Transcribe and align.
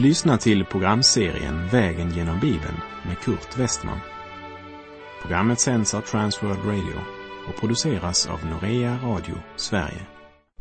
Du 0.00 0.06
lyssnar 0.06 0.36
till 0.36 0.64
programserien 0.64 1.68
Vägen 1.68 2.10
genom 2.10 2.40
Bibeln 2.40 2.80
med 3.06 3.18
Kurt 3.18 3.58
Westman. 3.58 4.00
Programmet 5.22 5.60
sänds 5.60 5.94
av 5.94 6.00
Transworld 6.00 6.64
Radio 6.64 7.00
och 7.48 7.60
produceras 7.60 8.26
av 8.26 8.46
Norea 8.46 8.98
Radio 9.02 9.34
Sverige. 9.56 10.06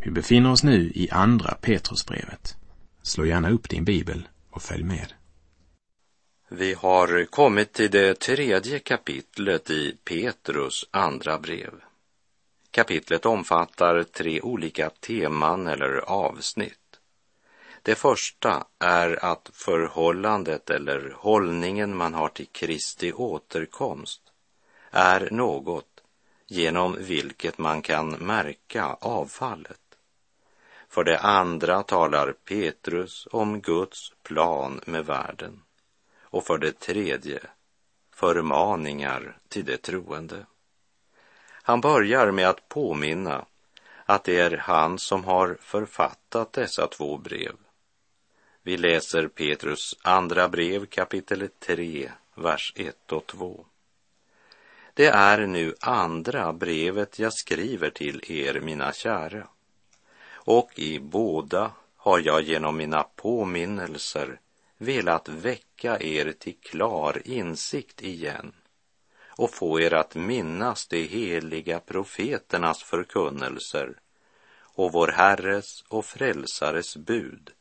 Vi 0.06 0.12
befinner 0.12 0.52
oss 0.52 0.64
nu 0.64 0.92
i 0.96 1.10
Andra 1.12 1.54
Petrusbrevet. 1.62 2.56
Slå 3.04 3.26
gärna 3.26 3.50
upp 3.50 3.70
din 3.70 3.86
bibel 3.86 4.28
och 4.52 4.62
följ 4.62 4.84
med. 4.84 5.14
Vi 6.50 6.74
har 6.74 7.26
kommit 7.26 7.74
till 7.74 7.92
det 7.92 8.20
tredje 8.20 8.80
kapitlet 8.80 9.70
i 9.70 9.98
Petrus 10.04 10.86
andra 10.92 11.40
brev. 11.40 11.74
Kapitlet 12.72 13.26
omfattar 13.26 14.04
tre 14.04 14.42
olika 14.42 14.90
teman 14.90 15.68
eller 15.68 15.98
avsnitt. 16.10 16.79
Det 17.82 17.96
första 17.96 18.66
är 18.80 19.26
att 19.26 19.50
förhållandet 19.54 20.70
eller 20.70 21.14
hållningen 21.18 21.98
man 21.98 22.14
har 22.14 22.30
till 22.30 22.48
Kristi 22.48 23.14
återkomst 23.14 24.22
är 24.92 25.30
något 25.32 26.04
genom 26.48 26.96
vilket 27.00 27.58
man 27.58 27.82
kan 27.82 28.10
märka 28.10 28.86
avfallet. 29.02 29.80
För 30.90 31.04
det 31.04 31.20
andra 31.20 31.84
talar 31.84 32.32
Petrus 32.32 33.28
om 33.32 33.62
Guds 33.62 34.14
plan 34.24 34.82
med 34.86 35.06
världen. 35.06 35.62
Och 36.22 36.46
för 36.46 36.58
det 36.58 36.80
tredje 36.80 37.40
förmaningar 38.16 39.38
till 39.48 39.66
det 39.66 39.78
troende. 39.78 40.46
Han 41.52 41.82
börjar 41.82 42.32
med 42.32 42.50
att 42.50 42.70
påminna 42.70 43.46
att 44.06 44.24
det 44.24 44.40
är 44.40 44.58
han 44.58 45.00
som 45.00 45.24
har 45.24 45.58
författat 45.62 46.54
dessa 46.54 46.88
två 46.88 47.18
brev. 47.18 47.56
Vi 48.64 48.78
läser 48.78 49.28
Petrus 49.28 49.96
andra 50.02 50.50
brev 50.50 50.86
kapitel 50.86 51.50
3, 51.60 52.12
vers 52.36 52.74
1 52.76 53.12
och 53.12 53.28
2. 53.28 53.66
Det 54.94 55.08
är 55.08 55.48
nu 55.48 55.76
andra 55.80 56.54
brevet 56.54 57.20
jag 57.20 57.34
skriver 57.34 57.90
till 57.90 58.32
er, 58.32 58.60
mina 58.60 58.94
kära. 58.94 59.48
Och 60.32 60.80
i 60.80 61.00
båda 61.00 61.72
har 61.96 62.20
jag 62.20 62.42
genom 62.42 62.78
mina 62.78 63.04
påminnelser 63.04 64.40
velat 64.78 65.30
väcka 65.30 66.00
er 66.00 66.32
till 66.32 66.58
klar 66.62 67.22
insikt 67.26 68.02
igen 68.02 68.54
och 69.28 69.54
få 69.54 69.80
er 69.80 69.94
att 69.94 70.16
minnas 70.16 70.88
de 70.88 71.08
heliga 71.08 71.80
profeternas 71.80 72.84
förkunnelser 72.84 74.00
och 74.62 74.92
vår 74.92 75.08
Herres 75.08 75.84
och 75.88 76.06
Frälsares 76.06 76.98
bud 76.98 77.52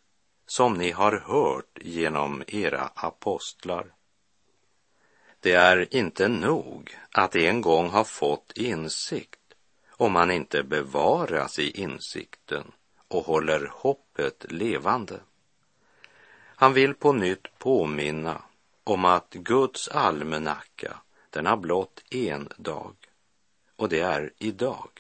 som 0.51 0.75
ni 0.75 0.91
har 0.91 1.13
hört 1.13 1.79
genom 1.81 2.43
era 2.47 2.91
apostlar. 2.95 3.87
Det 5.41 5.53
är 5.53 5.95
inte 5.95 6.29
nog 6.29 6.99
att 7.13 7.37
en 7.37 7.61
gång 7.61 7.89
ha 7.89 8.05
fått 8.05 8.53
insikt 8.55 9.39
om 9.91 10.13
man 10.13 10.31
inte 10.31 10.63
bevaras 10.63 11.59
i 11.59 11.71
insikten 11.81 12.73
och 13.09 13.25
håller 13.25 13.73
hoppet 13.75 14.47
levande. 14.49 15.21
Han 16.57 16.73
vill 16.73 16.95
på 16.95 17.13
nytt 17.13 17.59
påminna 17.59 18.43
om 18.85 19.05
att 19.05 19.31
Guds 19.31 19.89
almanacka, 19.89 21.01
den 21.31 21.47
har 21.47 21.57
blott 21.57 22.05
en 22.11 22.49
dag 22.57 22.95
och 23.77 23.89
det 23.89 24.01
är 24.01 24.33
idag. 24.39 24.91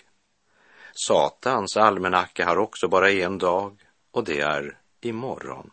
Satans 1.06 1.76
almanacka 1.76 2.46
har 2.46 2.56
också 2.56 2.88
bara 2.88 3.10
en 3.10 3.38
dag 3.38 3.84
och 4.10 4.24
det 4.24 4.40
är 4.40 4.78
imorgon. 5.04 5.70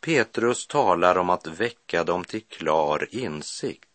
Petrus 0.00 0.66
talar 0.66 1.18
om 1.18 1.30
att 1.30 1.46
väcka 1.46 2.04
dem 2.04 2.24
till 2.24 2.42
klar 2.42 3.08
insikt 3.10 3.88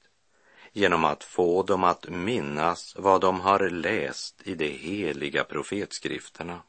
genom 0.71 1.05
att 1.05 1.23
få 1.23 1.63
dem 1.63 1.83
att 1.83 2.09
minnas 2.09 2.95
vad 2.97 3.21
de 3.21 3.39
har 3.39 3.69
läst 3.69 4.41
i 4.43 4.55
de 4.55 4.69
heliga 4.69 5.43
profetskrifterna. 5.43 6.61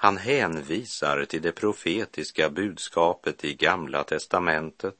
Han 0.00 0.16
hänvisar 0.16 1.24
till 1.24 1.42
det 1.42 1.52
profetiska 1.52 2.50
budskapet 2.50 3.44
i 3.44 3.54
Gamla 3.54 4.04
testamentet 4.04 4.96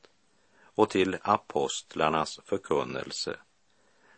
och 0.63 0.91
till 0.91 1.17
apostlarnas 1.23 2.41
förkunnelse. 2.45 3.37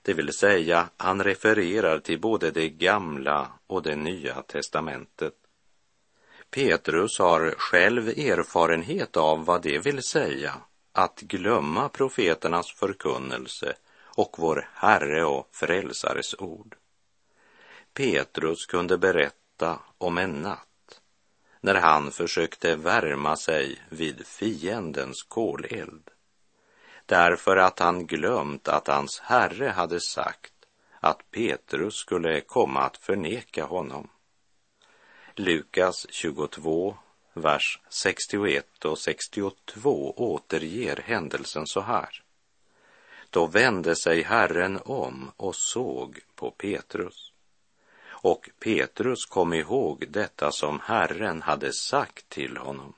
Det 0.03 0.15
vill 0.15 0.33
säga, 0.33 0.91
han 0.97 1.25
refererar 1.25 1.99
till 1.99 2.21
både 2.21 2.51
det 2.51 2.69
gamla 2.69 3.53
och 3.67 3.83
det 3.83 3.97
nya 3.97 4.43
testamentet. 4.43 5.35
Petrus 6.51 7.19
har 7.19 7.55
själv 7.59 8.09
erfarenhet 8.09 9.17
av 9.17 9.45
vad 9.45 9.63
det 9.63 9.79
vill 9.79 10.03
säga 10.03 10.55
att 10.93 11.21
glömma 11.21 11.89
profeternas 11.89 12.73
förkunnelse 12.73 13.75
och 14.05 14.37
vår 14.39 14.69
Herre 14.75 15.25
och 15.25 15.49
Frälsares 15.53 16.35
ord. 16.39 16.77
Petrus 17.95 18.67
kunde 18.67 18.99
berätta 18.99 19.79
om 19.99 20.19
en 20.19 20.31
natt 20.31 21.01
när 21.61 21.75
han 21.75 22.11
försökte 22.11 22.77
värma 22.77 23.37
sig 23.37 23.79
vid 23.89 24.27
fiendens 24.27 25.23
koleld. 25.23 26.11
Därför 27.07 27.57
att 27.57 27.79
han 27.79 28.07
glömt 28.07 28.69
att 28.69 28.89
hans 28.89 29.21
herre 29.21 29.69
hade 29.69 30.01
sagt 30.01 30.53
att 31.01 31.31
Petrus 31.31 31.95
skulle 31.95 32.41
komma 32.41 32.81
att 32.81 32.97
förneka 32.97 33.65
honom. 33.65 34.09
Lukas 35.41 36.07
22, 36.11 36.97
vers 37.33 37.81
61 37.89 38.85
och 38.85 38.99
62 38.99 40.15
återger 40.17 41.03
händelsen 41.05 41.67
så 41.67 41.81
här. 41.81 42.23
Då 43.31 43.47
vände 43.47 43.97
sig 43.97 44.23
Herren 44.23 44.79
om 44.85 45.31
och 45.37 45.57
såg 45.57 46.21
på 46.35 46.51
Petrus 46.51 47.33
och 48.23 48.51
Petrus 48.59 49.27
kom 49.27 49.53
ihåg 49.53 50.05
detta 50.09 50.53
som 50.53 50.81
Herren 50.81 51.43
hade 51.43 51.73
sagt 51.73 52.29
till 52.29 52.57
honom. 52.57 52.93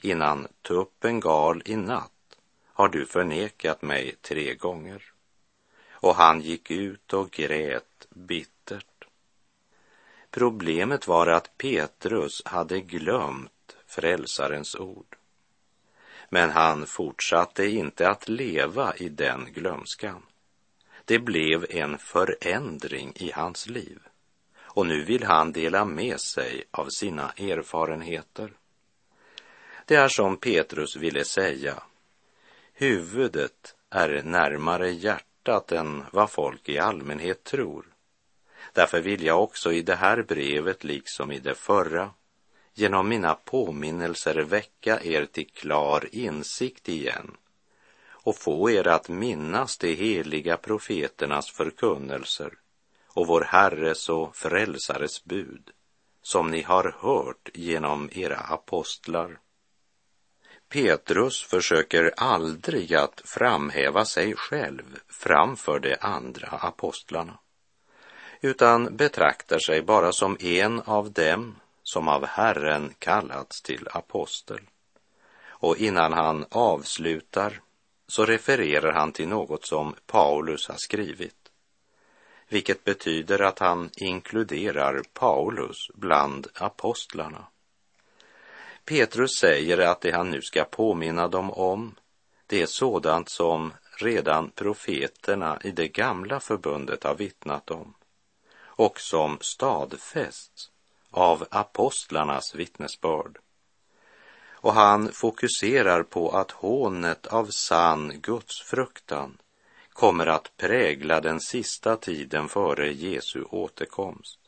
Innan 0.00 0.48
tuppen 0.62 1.20
gal 1.20 1.62
i 1.64 1.76
natt 1.76 2.38
har 2.66 2.88
du 2.88 3.06
förnekat 3.06 3.82
mig 3.82 4.16
tre 4.20 4.54
gånger. 4.54 5.02
Och 5.90 6.14
han 6.14 6.40
gick 6.40 6.70
ut 6.70 7.12
och 7.12 7.30
grät 7.30 8.06
bittert. 8.10 8.51
Problemet 10.32 11.06
var 11.08 11.26
att 11.26 11.58
Petrus 11.58 12.42
hade 12.44 12.80
glömt 12.80 13.76
frälsarens 13.86 14.74
ord. 14.74 15.16
Men 16.28 16.50
han 16.50 16.86
fortsatte 16.86 17.66
inte 17.66 18.08
att 18.08 18.28
leva 18.28 18.96
i 18.96 19.08
den 19.08 19.52
glömskan. 19.52 20.22
Det 21.04 21.18
blev 21.18 21.66
en 21.70 21.98
förändring 21.98 23.12
i 23.16 23.32
hans 23.34 23.66
liv 23.66 23.98
och 24.74 24.86
nu 24.86 25.04
vill 25.04 25.24
han 25.24 25.52
dela 25.52 25.84
med 25.84 26.20
sig 26.20 26.64
av 26.70 26.88
sina 26.88 27.30
erfarenheter. 27.30 28.52
Det 29.86 29.94
är 29.94 30.08
som 30.08 30.36
Petrus 30.36 30.96
ville 30.96 31.24
säga, 31.24 31.82
huvudet 32.72 33.74
är 33.90 34.22
närmare 34.22 34.90
hjärtat 34.90 35.72
än 35.72 36.04
vad 36.12 36.30
folk 36.30 36.68
i 36.68 36.78
allmänhet 36.78 37.44
tror. 37.44 37.91
Därför 38.72 39.00
vill 39.00 39.22
jag 39.22 39.42
också 39.42 39.72
i 39.72 39.82
det 39.82 39.94
här 39.94 40.22
brevet, 40.22 40.84
liksom 40.84 41.32
i 41.32 41.38
det 41.38 41.54
förra, 41.54 42.10
genom 42.74 43.08
mina 43.08 43.34
påminnelser 43.34 44.34
väcka 44.34 45.02
er 45.02 45.24
till 45.24 45.50
klar 45.50 46.08
insikt 46.12 46.88
igen 46.88 47.36
och 48.08 48.36
få 48.36 48.70
er 48.70 48.88
att 48.88 49.08
minnas 49.08 49.78
de 49.78 49.94
heliga 49.94 50.56
profeternas 50.56 51.50
förkunnelser 51.50 52.52
och 53.06 53.26
vår 53.26 53.40
Herres 53.40 54.08
och 54.08 54.36
Frälsares 54.36 55.24
bud 55.24 55.70
som 56.22 56.50
ni 56.50 56.62
har 56.62 56.96
hört 57.00 57.48
genom 57.54 58.10
era 58.12 58.36
apostlar. 58.36 59.38
Petrus 60.68 61.42
försöker 61.42 62.12
aldrig 62.16 62.94
att 62.94 63.22
framhäva 63.24 64.04
sig 64.04 64.36
själv 64.36 64.98
framför 65.08 65.78
de 65.78 65.96
andra 66.00 66.48
apostlarna 66.48 67.38
utan 68.42 68.96
betraktar 68.96 69.58
sig 69.58 69.82
bara 69.82 70.12
som 70.12 70.36
en 70.40 70.80
av 70.80 71.12
dem 71.12 71.56
som 71.82 72.08
av 72.08 72.26
Herren 72.26 72.94
kallats 72.98 73.62
till 73.62 73.88
apostel. 73.92 74.60
Och 75.46 75.76
innan 75.76 76.12
han 76.12 76.44
avslutar 76.50 77.60
så 78.08 78.24
refererar 78.24 78.92
han 78.92 79.12
till 79.12 79.28
något 79.28 79.66
som 79.66 79.94
Paulus 80.06 80.68
har 80.68 80.76
skrivit 80.78 81.42
vilket 82.52 82.84
betyder 82.84 83.42
att 83.42 83.58
han 83.58 83.90
inkluderar 83.96 85.02
Paulus 85.12 85.76
bland 85.94 86.46
apostlarna. 86.54 87.46
Petrus 88.84 89.30
säger 89.40 89.78
att 89.78 90.00
det 90.00 90.12
han 90.12 90.30
nu 90.30 90.42
ska 90.42 90.64
påminna 90.64 91.28
dem 91.28 91.50
om, 91.50 91.94
det 92.46 92.62
är 92.62 92.66
sådant 92.66 93.30
som 93.30 93.72
redan 94.00 94.50
profeterna 94.50 95.58
i 95.64 95.70
det 95.70 95.88
gamla 95.88 96.40
förbundet 96.40 97.04
har 97.04 97.14
vittnat 97.14 97.70
om 97.70 97.94
och 98.82 99.00
som 99.00 99.38
stadfästs 99.40 100.70
av 101.10 101.46
apostlarnas 101.50 102.54
vittnesbörd. 102.54 103.38
och 104.64 104.72
han 104.72 105.12
fokuserar 105.12 106.02
på 106.02 106.30
att 106.30 106.50
hånet 106.50 107.26
av 107.26 107.46
sann 107.50 108.12
gudsfruktan 108.20 109.38
kommer 109.92 110.26
att 110.26 110.56
prägla 110.56 111.20
den 111.20 111.40
sista 111.40 111.96
tiden 111.96 112.48
före 112.48 112.92
Jesu 112.92 113.42
återkomst. 113.42 114.38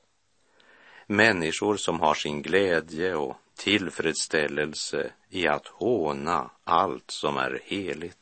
Människor 1.06 1.76
som 1.76 2.00
har 2.00 2.14
sin 2.14 2.42
glädje 2.42 3.14
och 3.14 3.36
tillfredsställelse 3.56 5.10
i 5.28 5.48
att 5.48 5.66
håna 5.66 6.50
allt 6.64 7.10
som 7.10 7.36
är 7.36 7.60
heligt. 7.64 8.18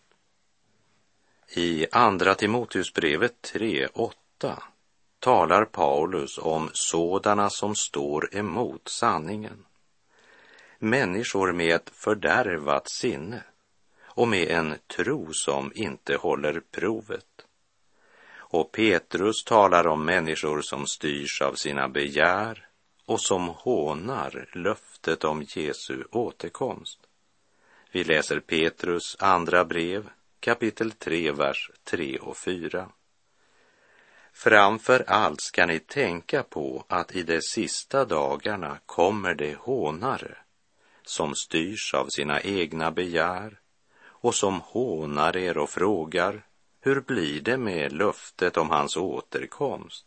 I 1.54 1.86
Andra 1.92 2.34
Timoteusbrevet 2.34 3.52
3.8 3.54 4.62
talar 5.22 5.64
Paulus 5.64 6.38
om 6.38 6.70
sådana 6.72 7.50
som 7.50 7.74
står 7.74 8.36
emot 8.36 8.88
sanningen. 8.88 9.64
Människor 10.78 11.52
med 11.52 11.74
ett 11.74 11.90
fördärvat 11.94 12.90
sinne 12.90 13.42
och 14.04 14.28
med 14.28 14.48
en 14.48 14.74
tro 14.96 15.32
som 15.32 15.72
inte 15.74 16.16
håller 16.16 16.62
provet. 16.70 17.46
Och 18.36 18.72
Petrus 18.72 19.44
talar 19.44 19.86
om 19.86 20.04
människor 20.04 20.60
som 20.62 20.86
styrs 20.86 21.42
av 21.42 21.54
sina 21.54 21.88
begär 21.88 22.66
och 23.06 23.20
som 23.20 23.48
hånar 23.48 24.48
löftet 24.52 25.24
om 25.24 25.46
Jesu 25.48 26.04
återkomst. 26.10 26.98
Vi 27.92 28.04
läser 28.04 28.40
Petrus 28.40 29.16
andra 29.18 29.64
brev, 29.64 30.10
kapitel 30.40 30.92
3, 30.92 31.32
vers 31.32 31.70
3 31.84 32.18
och 32.18 32.36
4. 32.36 32.88
Framför 34.32 35.04
allt 35.06 35.40
ska 35.40 35.66
ni 35.66 35.78
tänka 35.78 36.42
på 36.42 36.84
att 36.88 37.16
i 37.16 37.22
de 37.22 37.42
sista 37.42 38.04
dagarna 38.04 38.78
kommer 38.86 39.34
det 39.34 39.56
hånare 39.56 40.36
som 41.02 41.34
styrs 41.34 41.94
av 41.94 42.06
sina 42.06 42.40
egna 42.40 42.90
begär 42.90 43.58
och 44.04 44.34
som 44.34 44.60
hånar 44.60 45.36
er 45.36 45.58
och 45.58 45.70
frågar 45.70 46.42
hur 46.80 47.00
blir 47.00 47.40
det 47.40 47.56
med 47.56 47.92
löftet 47.92 48.56
om 48.56 48.70
hans 48.70 48.96
återkomst? 48.96 50.06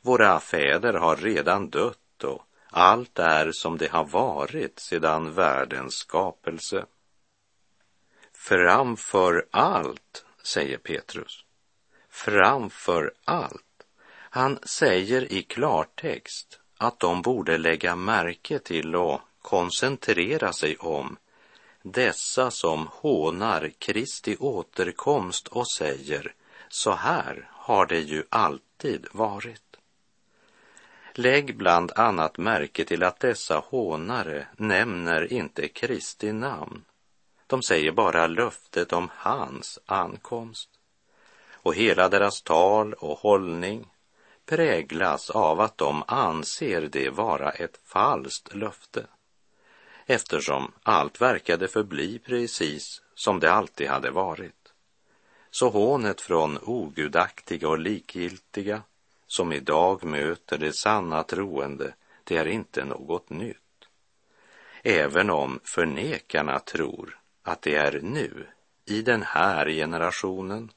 Våra 0.00 0.40
fäder 0.40 0.94
har 0.94 1.16
redan 1.16 1.70
dött 1.70 2.24
och 2.24 2.42
allt 2.70 3.18
är 3.18 3.52
som 3.52 3.78
det 3.78 3.90
har 3.90 4.04
varit 4.04 4.78
sedan 4.78 5.34
världens 5.34 5.94
skapelse. 5.94 6.86
Framför 8.32 9.46
allt, 9.50 10.24
säger 10.42 10.78
Petrus, 10.78 11.44
framför 12.10 13.12
allt. 13.24 13.86
Han 14.12 14.58
säger 14.62 15.32
i 15.32 15.42
klartext 15.42 16.60
att 16.78 17.00
de 17.00 17.22
borde 17.22 17.58
lägga 17.58 17.96
märke 17.96 18.58
till 18.58 18.96
och 18.96 19.20
koncentrera 19.42 20.52
sig 20.52 20.76
om 20.76 21.16
dessa 21.82 22.50
som 22.50 22.88
hånar 22.92 23.70
Kristi 23.78 24.36
återkomst 24.36 25.48
och 25.48 25.70
säger 25.70 26.34
så 26.68 26.92
här 26.92 27.48
har 27.52 27.86
det 27.86 28.00
ju 28.00 28.24
alltid 28.28 29.06
varit. 29.12 29.76
Lägg 31.14 31.56
bland 31.56 31.92
annat 31.92 32.38
märke 32.38 32.84
till 32.84 33.02
att 33.02 33.20
dessa 33.20 33.58
hånare 33.58 34.46
nämner 34.56 35.32
inte 35.32 35.68
Kristi 35.68 36.32
namn. 36.32 36.84
De 37.46 37.62
säger 37.62 37.92
bara 37.92 38.26
löftet 38.26 38.92
om 38.92 39.10
hans 39.14 39.78
ankomst. 39.86 40.79
Och 41.62 41.74
hela 41.74 42.08
deras 42.08 42.42
tal 42.42 42.92
och 42.92 43.18
hållning 43.18 43.88
präglas 44.46 45.30
av 45.30 45.60
att 45.60 45.78
de 45.78 46.04
anser 46.06 46.88
det 46.92 47.10
vara 47.10 47.50
ett 47.50 47.80
falskt 47.84 48.54
löfte 48.54 49.06
eftersom 50.10 50.72
allt 50.82 51.20
verkade 51.20 51.68
förbli 51.68 52.18
precis 52.18 53.02
som 53.14 53.40
det 53.40 53.52
alltid 53.52 53.88
hade 53.88 54.10
varit. 54.10 54.72
Så 55.50 55.68
hånet 55.68 56.20
från 56.20 56.58
ogudaktiga 56.62 57.68
och 57.68 57.78
likgiltiga 57.78 58.82
som 59.26 59.52
idag 59.52 60.04
möter 60.04 60.58
det 60.58 60.72
sanna 60.72 61.22
troende, 61.22 61.94
det 62.24 62.36
är 62.36 62.46
inte 62.46 62.84
något 62.84 63.30
nytt. 63.30 63.56
Även 64.82 65.30
om 65.30 65.60
förnekarna 65.64 66.58
tror 66.58 67.18
att 67.42 67.62
det 67.62 67.74
är 67.74 68.00
nu, 68.02 68.46
i 68.84 69.02
den 69.02 69.22
här 69.22 69.68
generationen, 69.68 70.70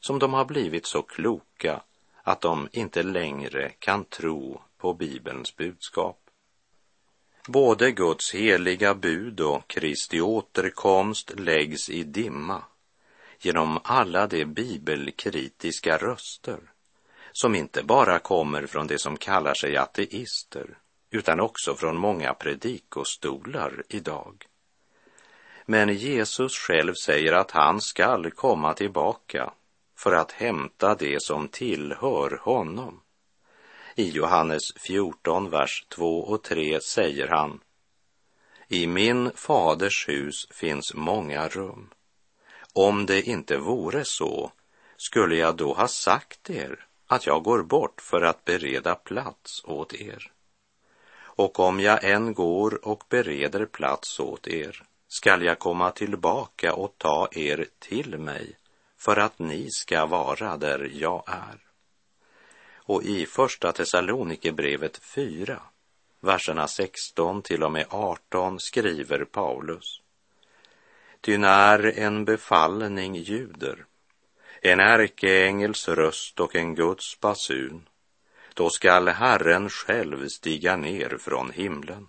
som 0.00 0.18
de 0.18 0.34
har 0.34 0.44
blivit 0.44 0.86
så 0.86 1.02
kloka 1.02 1.80
att 2.22 2.40
de 2.40 2.68
inte 2.72 3.02
längre 3.02 3.72
kan 3.78 4.04
tro 4.04 4.60
på 4.78 4.94
Bibelns 4.94 5.56
budskap. 5.56 6.18
Både 7.46 7.90
Guds 7.90 8.34
heliga 8.34 8.94
bud 8.94 9.40
och 9.40 9.68
Kristi 9.68 10.20
återkomst 10.20 11.32
läggs 11.36 11.90
i 11.90 12.02
dimma 12.02 12.62
genom 13.38 13.78
alla 13.84 14.26
de 14.26 14.44
bibelkritiska 14.44 15.96
röster 15.96 16.58
som 17.32 17.54
inte 17.54 17.82
bara 17.82 18.18
kommer 18.18 18.66
från 18.66 18.86
det 18.86 18.98
som 18.98 19.16
kallar 19.16 19.54
sig 19.54 19.76
ateister 19.76 20.78
utan 21.10 21.40
också 21.40 21.74
från 21.74 21.96
många 21.96 22.34
predikostolar 22.34 23.82
idag. 23.88 24.46
Men 25.66 25.94
Jesus 25.94 26.58
själv 26.58 26.94
säger 26.94 27.32
att 27.32 27.50
han 27.50 27.80
skall 27.80 28.30
komma 28.30 28.74
tillbaka 28.74 29.52
för 29.98 30.12
att 30.12 30.32
hämta 30.32 30.94
det 30.94 31.22
som 31.22 31.48
tillhör 31.48 32.40
honom. 32.42 33.00
I 33.94 34.10
Johannes 34.10 34.72
14, 34.76 35.50
vers 35.50 35.86
2 35.88 36.20
och 36.20 36.42
3 36.42 36.80
säger 36.80 37.28
han 37.28 37.60
I 38.68 38.86
min 38.86 39.30
faders 39.34 40.08
hus 40.08 40.46
finns 40.50 40.94
många 40.94 41.48
rum. 41.48 41.90
Om 42.72 43.06
det 43.06 43.22
inte 43.22 43.56
vore 43.56 44.04
så 44.04 44.52
skulle 44.96 45.36
jag 45.36 45.56
då 45.56 45.74
ha 45.74 45.88
sagt 45.88 46.50
er 46.50 46.86
att 47.06 47.26
jag 47.26 47.42
går 47.42 47.62
bort 47.62 48.00
för 48.00 48.22
att 48.22 48.44
bereda 48.44 48.94
plats 48.94 49.64
åt 49.64 49.94
er. 49.94 50.32
Och 51.20 51.60
om 51.60 51.80
jag 51.80 52.04
än 52.04 52.34
går 52.34 52.86
och 52.88 53.04
bereder 53.08 53.66
plats 53.66 54.20
åt 54.20 54.48
er 54.48 54.82
skall 55.08 55.42
jag 55.42 55.58
komma 55.58 55.90
tillbaka 55.90 56.74
och 56.74 56.94
ta 56.98 57.28
er 57.32 57.66
till 57.78 58.18
mig 58.18 58.56
för 58.98 59.16
att 59.16 59.38
ni 59.38 59.70
ska 59.70 60.06
vara 60.06 60.56
där 60.56 60.90
jag 60.94 61.22
är. 61.26 61.58
Och 62.74 63.02
i 63.02 63.26
Första 63.26 63.72
Thessalonikerbrevet 63.72 64.98
4, 64.98 65.62
verserna 66.20 66.68
16 66.68 67.42
till 67.42 67.62
och 67.62 67.72
med 67.72 67.86
18 67.90 68.60
skriver 68.60 69.24
Paulus. 69.24 70.00
Ty 71.20 71.38
när 71.38 71.98
en 71.98 72.24
befallning 72.24 73.14
ljuder, 73.14 73.84
en 74.62 74.80
ärkeängels 74.80 75.88
röst 75.88 76.40
och 76.40 76.56
en 76.56 76.74
Guds 76.74 77.20
basun, 77.20 77.88
då 78.54 78.70
skall 78.70 79.08
Herren 79.08 79.70
själv 79.70 80.28
stiga 80.28 80.76
ner 80.76 81.16
från 81.20 81.50
himlen. 81.50 82.08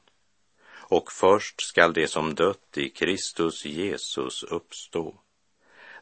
Och 0.72 1.12
först 1.12 1.62
skall 1.62 1.94
det 1.94 2.08
som 2.08 2.36
dött 2.36 2.78
i 2.78 2.90
Kristus 2.90 3.66
Jesus 3.66 4.44
uppstå. 4.44 5.16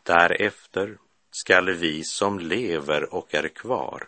Därefter 0.07 0.97
skall 1.31 1.69
vi 1.69 2.03
som 2.03 2.39
lever 2.39 3.13
och 3.13 3.33
är 3.33 3.47
kvar 3.47 4.07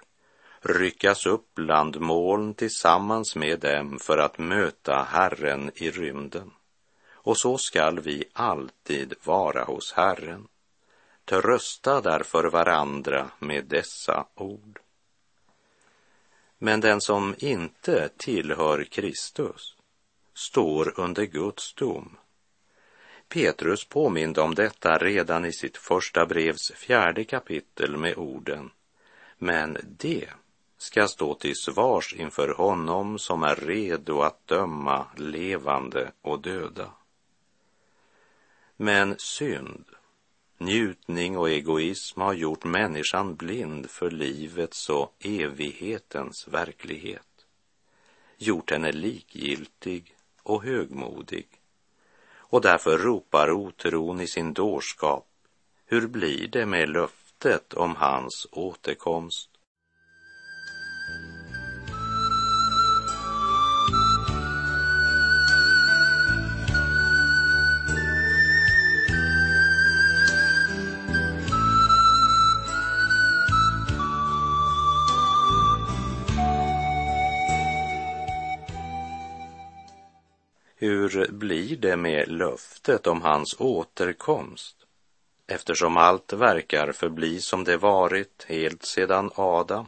ryckas 0.62 1.26
upp 1.26 1.56
bland 1.56 2.02
moln 2.02 2.54
tillsammans 2.54 3.36
med 3.36 3.60
dem 3.60 4.00
för 4.00 4.18
att 4.18 4.38
möta 4.38 5.04
Herren 5.04 5.72
i 5.76 5.92
rymden. 5.92 6.52
Och 7.12 7.38
så 7.38 7.58
skall 7.58 8.00
vi 8.00 8.24
alltid 8.34 9.14
vara 9.24 9.64
hos 9.64 9.94
Herren. 9.94 10.48
Trösta 11.26 12.02
därför 12.02 12.44
varandra 12.44 13.32
med 13.40 13.66
dessa 13.66 14.26
ord. 14.36 14.80
Men 16.58 16.82
den 16.82 17.02
som 17.02 17.36
inte 17.38 18.10
tillhör 18.18 18.84
Kristus 18.84 19.76
står 20.34 21.00
under 21.00 21.26
Guds 21.26 21.74
dom. 21.74 22.18
Petrus 23.30 23.86
påminde 23.86 24.42
om 24.42 24.56
detta 24.56 24.98
redan 24.98 25.46
i 25.46 25.54
sitt 25.54 25.78
första 25.78 26.26
brevs 26.26 26.72
fjärde 26.76 27.24
kapitel 27.24 27.98
med 27.98 28.18
orden 28.18 28.72
Men 29.38 29.78
det 29.84 30.30
ska 30.78 31.08
stå 31.08 31.36
till 31.36 31.56
svars 31.56 32.14
inför 32.14 32.48
honom 32.48 33.20
som 33.20 33.44
är 33.44 33.56
redo 33.56 34.22
att 34.22 34.48
döma 34.48 35.06
levande 35.18 36.12
och 36.22 36.42
döda. 36.42 36.92
Men 38.76 39.16
synd, 39.18 39.86
njutning 40.58 41.38
och 41.38 41.50
egoism 41.50 42.22
har 42.22 42.34
gjort 42.34 42.64
människan 42.64 43.36
blind 43.36 43.90
för 43.90 44.12
livets 44.12 44.90
och 44.90 45.16
evighetens 45.20 46.48
verklighet, 46.48 47.46
gjort 48.38 48.72
henne 48.72 48.92
likgiltig 48.92 50.16
och 50.44 50.64
högmodig. 50.64 51.59
Och 52.50 52.62
därför 52.62 52.98
ropar 52.98 53.52
otron 53.52 54.22
i 54.22 54.28
sin 54.28 54.54
dårskap, 54.54 55.28
hur 55.86 56.08
blir 56.08 56.48
det 56.48 56.66
med 56.66 56.90
löftet 56.90 57.74
om 57.74 57.96
hans 57.96 58.48
återkomst? 58.52 59.49
Hur 80.82 81.32
blir 81.32 81.78
det 81.78 81.98
med 81.98 82.28
löftet 82.28 83.08
om 83.08 83.22
hans 83.22 83.56
återkomst? 83.60 84.76
Eftersom 85.48 85.98
allt 85.98 86.34
verkar 86.34 86.92
förbli 86.92 87.42
som 87.42 87.64
det 87.64 87.78
varit 87.78 88.46
helt 88.48 88.86
sedan 88.86 89.32
Adam, 89.36 89.88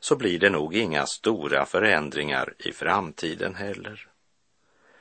så 0.00 0.16
blir 0.16 0.38
det 0.38 0.50
nog 0.50 0.74
inga 0.74 1.06
stora 1.06 1.66
förändringar 1.66 2.54
i 2.58 2.72
framtiden 2.72 3.54
heller. 3.54 4.08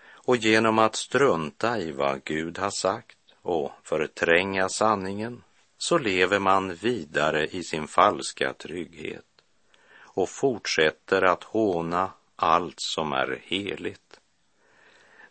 Och 0.05 0.37
genom 0.37 0.79
att 0.79 0.95
strunta 0.95 1.79
i 1.79 1.91
vad 1.91 2.23
Gud 2.23 2.57
har 2.57 2.71
sagt 2.71 3.17
och 3.41 3.71
förtränga 3.83 4.69
sanningen 4.69 5.43
så 5.77 5.97
lever 5.97 6.39
man 6.39 6.75
vidare 6.75 7.47
i 7.47 7.63
sin 7.63 7.87
falska 7.87 8.53
trygghet 8.53 9.25
och 9.95 10.29
fortsätter 10.29 11.21
att 11.21 11.43
håna 11.43 12.11
allt 12.35 12.75
som 12.77 13.13
är 13.13 13.41
heligt. 13.43 14.19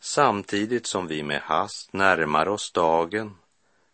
Samtidigt 0.05 0.87
som 0.87 1.07
vi 1.07 1.23
med 1.23 1.41
hast 1.41 1.93
närmar 1.93 2.49
oss 2.49 2.73
dagen 2.73 3.39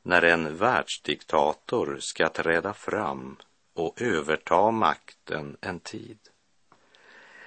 när 0.02 0.22
en 0.22 0.56
världsdiktator 0.56 1.96
ska 2.00 2.28
träda 2.28 2.74
fram 2.74 3.36
och 3.74 4.02
överta 4.02 4.70
makten 4.70 5.56
en 5.60 5.80
tid. 5.80 6.18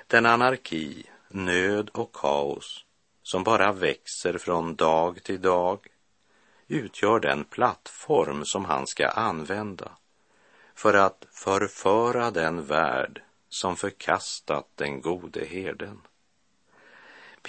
Den 0.07 0.25
anarki, 0.25 1.05
nöd 1.29 1.89
och 1.89 2.13
kaos 2.13 2.85
som 3.23 3.43
bara 3.43 3.71
växer 3.71 4.37
från 4.37 4.75
dag 4.75 5.23
till 5.23 5.41
dag 5.41 5.87
utgör 6.67 7.19
den 7.19 7.43
plattform 7.43 8.45
som 8.45 8.65
han 8.65 8.87
ska 8.87 9.07
använda 9.07 9.91
för 10.75 10.93
att 10.93 11.25
förföra 11.31 12.31
den 12.31 12.65
värld 12.65 13.21
som 13.49 13.75
förkastat 13.75 14.67
den 14.75 15.01
gode 15.01 15.45
herden. 15.45 16.01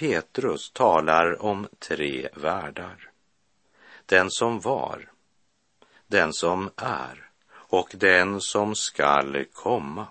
Petrus 0.03 0.71
talar 0.71 1.45
om 1.45 1.67
tre 1.79 2.29
världar. 2.35 3.09
Den 4.05 4.31
som 4.31 4.59
var, 4.59 5.11
den 6.07 6.33
som 6.33 6.69
är 6.75 7.29
och 7.53 7.89
den 7.93 8.41
som 8.41 8.75
skall 8.75 9.45
komma. 9.53 10.07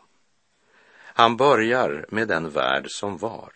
Han 0.96 1.37
börjar 1.37 2.06
med 2.08 2.28
den 2.28 2.50
värld 2.50 2.87
som 2.88 3.18
var 3.18 3.52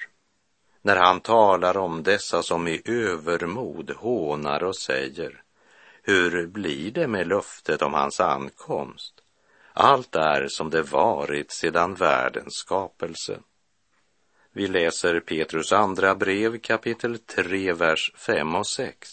när 0.83 0.97
han 0.97 1.21
talar 1.21 1.77
om 1.77 2.03
dessa 2.03 2.43
som 2.43 2.69
i 2.69 2.83
övermod 2.85 3.91
hånar 3.91 4.65
och 4.65 4.77
säger 4.77 5.43
hur 6.03 6.47
blir 6.47 6.91
det 6.91 7.09
med 7.09 7.27
löftet 7.29 7.83
om 7.83 7.95
hans 7.95 8.21
ankomst? 8.21 9.15
Allt 9.73 10.17
är 10.17 10.47
som 10.49 10.71
det 10.71 10.83
varit 10.83 11.53
sedan 11.53 11.95
världens 11.95 12.55
skapelse. 12.55 13.39
Vi 14.57 14.69
läser 14.69 15.21
Petrus 15.21 15.73
andra 15.73 16.15
brev 16.15 16.59
kapitel 16.59 17.19
3, 17.19 17.73
vers 17.73 18.13
5 18.17 18.55
och 18.55 18.67
6. 18.67 19.11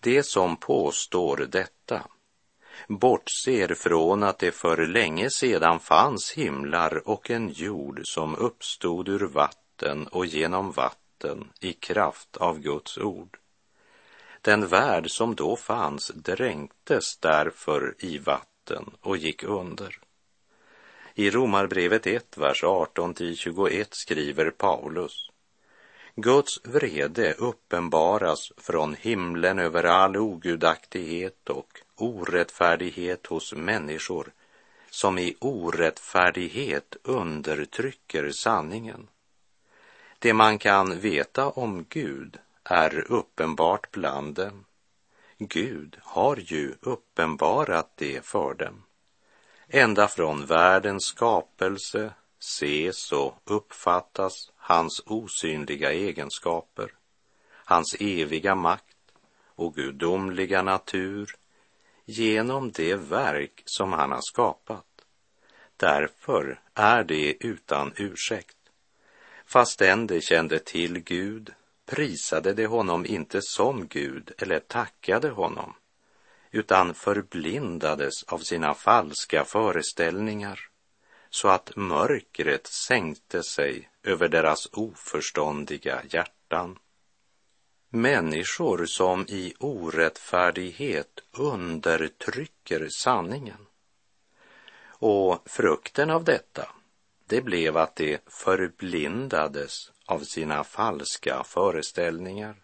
Det 0.00 0.22
som 0.22 0.56
påstår 0.56 1.36
detta 1.36 2.02
bortser 2.88 3.74
från 3.74 4.22
att 4.22 4.38
det 4.38 4.52
för 4.52 4.86
länge 4.86 5.30
sedan 5.30 5.80
fanns 5.80 6.32
himlar 6.32 7.08
och 7.08 7.30
en 7.30 7.48
jord 7.48 8.00
som 8.04 8.36
uppstod 8.36 9.08
ur 9.08 9.26
vatten 9.26 10.06
och 10.06 10.26
genom 10.26 10.72
vatten 10.72 11.48
i 11.60 11.72
kraft 11.72 12.36
av 12.36 12.58
Guds 12.58 12.98
ord. 12.98 13.38
Den 14.40 14.66
värld 14.66 15.10
som 15.10 15.34
då 15.34 15.56
fanns 15.56 16.08
dränktes 16.14 17.16
därför 17.16 17.94
i 17.98 18.18
vatten 18.18 18.90
och 19.00 19.16
gick 19.16 19.44
under. 19.44 20.07
I 21.20 21.30
Romarbrevet 21.30 22.06
1, 22.06 22.38
vers 22.38 22.64
18 22.64 23.14
21 23.14 23.88
skriver 23.90 24.50
Paulus 24.50 25.30
Guds 26.14 26.60
vrede 26.64 27.32
uppenbaras 27.32 28.52
från 28.56 28.94
himlen 28.94 29.58
över 29.58 29.84
all 29.84 30.16
ogudaktighet 30.16 31.50
och 31.50 31.68
orättfärdighet 31.96 33.26
hos 33.26 33.52
människor 33.52 34.32
som 34.90 35.18
i 35.18 35.36
orättfärdighet 35.38 36.96
undertrycker 37.02 38.30
sanningen. 38.30 39.08
Det 40.18 40.34
man 40.34 40.58
kan 40.58 41.00
veta 41.00 41.48
om 41.48 41.84
Gud 41.88 42.36
är 42.64 43.12
uppenbart 43.12 43.90
bland 43.90 44.34
dem. 44.34 44.64
Gud 45.38 45.96
har 46.00 46.36
ju 46.36 46.74
uppenbarat 46.80 47.92
det 47.96 48.24
för 48.24 48.54
dem. 48.54 48.82
Ända 49.70 50.08
från 50.08 50.46
världens 50.46 51.04
skapelse 51.04 52.14
ses 52.40 53.12
och 53.12 53.34
uppfattas 53.44 54.52
hans 54.56 55.02
osynliga 55.06 55.92
egenskaper, 55.92 56.92
hans 57.50 57.96
eviga 58.00 58.54
makt 58.54 58.96
och 59.46 59.74
gudomliga 59.74 60.62
natur 60.62 61.30
genom 62.04 62.70
det 62.70 62.94
verk 62.94 63.62
som 63.64 63.92
han 63.92 64.12
har 64.12 64.20
skapat. 64.22 64.86
Därför 65.76 66.60
är 66.74 67.04
det 67.04 67.46
utan 67.46 67.92
ursäkt. 67.96 68.56
Fastän 69.46 70.06
de 70.06 70.20
kände 70.20 70.58
till 70.58 70.98
Gud 70.98 71.52
prisade 71.86 72.52
de 72.54 72.66
honom 72.66 73.06
inte 73.06 73.42
som 73.42 73.86
Gud 73.86 74.32
eller 74.38 74.58
tackade 74.58 75.30
honom, 75.30 75.74
utan 76.58 76.94
förblindades 76.94 78.22
av 78.22 78.38
sina 78.38 78.74
falska 78.74 79.44
föreställningar 79.44 80.60
så 81.30 81.48
att 81.48 81.76
mörkret 81.76 82.66
sänkte 82.66 83.42
sig 83.42 83.90
över 84.02 84.28
deras 84.28 84.68
oförståndiga 84.72 86.02
hjärtan. 86.10 86.78
Människor 87.88 88.86
som 88.86 89.26
i 89.28 89.54
orättfärdighet 89.58 91.20
undertrycker 91.32 92.88
sanningen. 93.02 93.66
Och 94.86 95.48
frukten 95.48 96.10
av 96.10 96.24
detta, 96.24 96.68
det 97.26 97.40
blev 97.40 97.76
att 97.76 97.96
de 97.96 98.18
förblindades 98.26 99.92
av 100.06 100.20
sina 100.20 100.64
falska 100.64 101.44
föreställningar. 101.44 102.56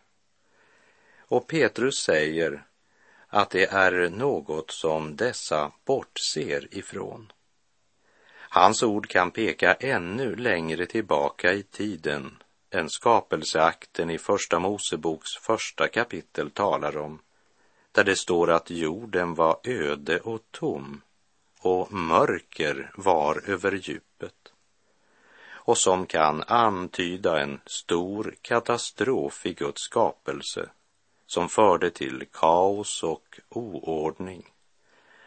Och 1.18 1.46
Petrus 1.46 1.94
säger 1.94 2.66
att 3.34 3.50
det 3.50 3.72
är 3.72 4.10
något 4.10 4.70
som 4.70 5.16
dessa 5.16 5.72
bortser 5.84 6.68
ifrån. 6.70 7.32
Hans 8.36 8.82
ord 8.82 9.08
kan 9.08 9.30
peka 9.30 9.74
ännu 9.74 10.36
längre 10.36 10.86
tillbaka 10.86 11.52
i 11.52 11.62
tiden 11.62 12.42
än 12.70 12.90
skapelseakten 12.90 14.10
i 14.10 14.18
Första 14.18 14.58
Moseboks 14.58 15.36
första 15.36 15.88
kapitel 15.88 16.50
talar 16.50 16.96
om, 16.96 17.18
där 17.92 18.04
det 18.04 18.16
står 18.16 18.50
att 18.50 18.70
jorden 18.70 19.34
var 19.34 19.58
öde 19.64 20.20
och 20.20 20.42
tom 20.50 21.00
och 21.60 21.92
mörker 21.92 22.92
var 22.96 23.50
över 23.50 23.72
djupet 23.72 24.52
och 25.50 25.78
som 25.78 26.06
kan 26.06 26.42
antyda 26.42 27.40
en 27.40 27.60
stor 27.66 28.34
katastrof 28.42 29.46
i 29.46 29.54
Guds 29.54 29.82
skapelse 29.82 30.68
som 31.34 31.48
förde 31.48 31.90
till 31.90 32.24
kaos 32.32 33.02
och 33.02 33.40
oordning 33.48 34.44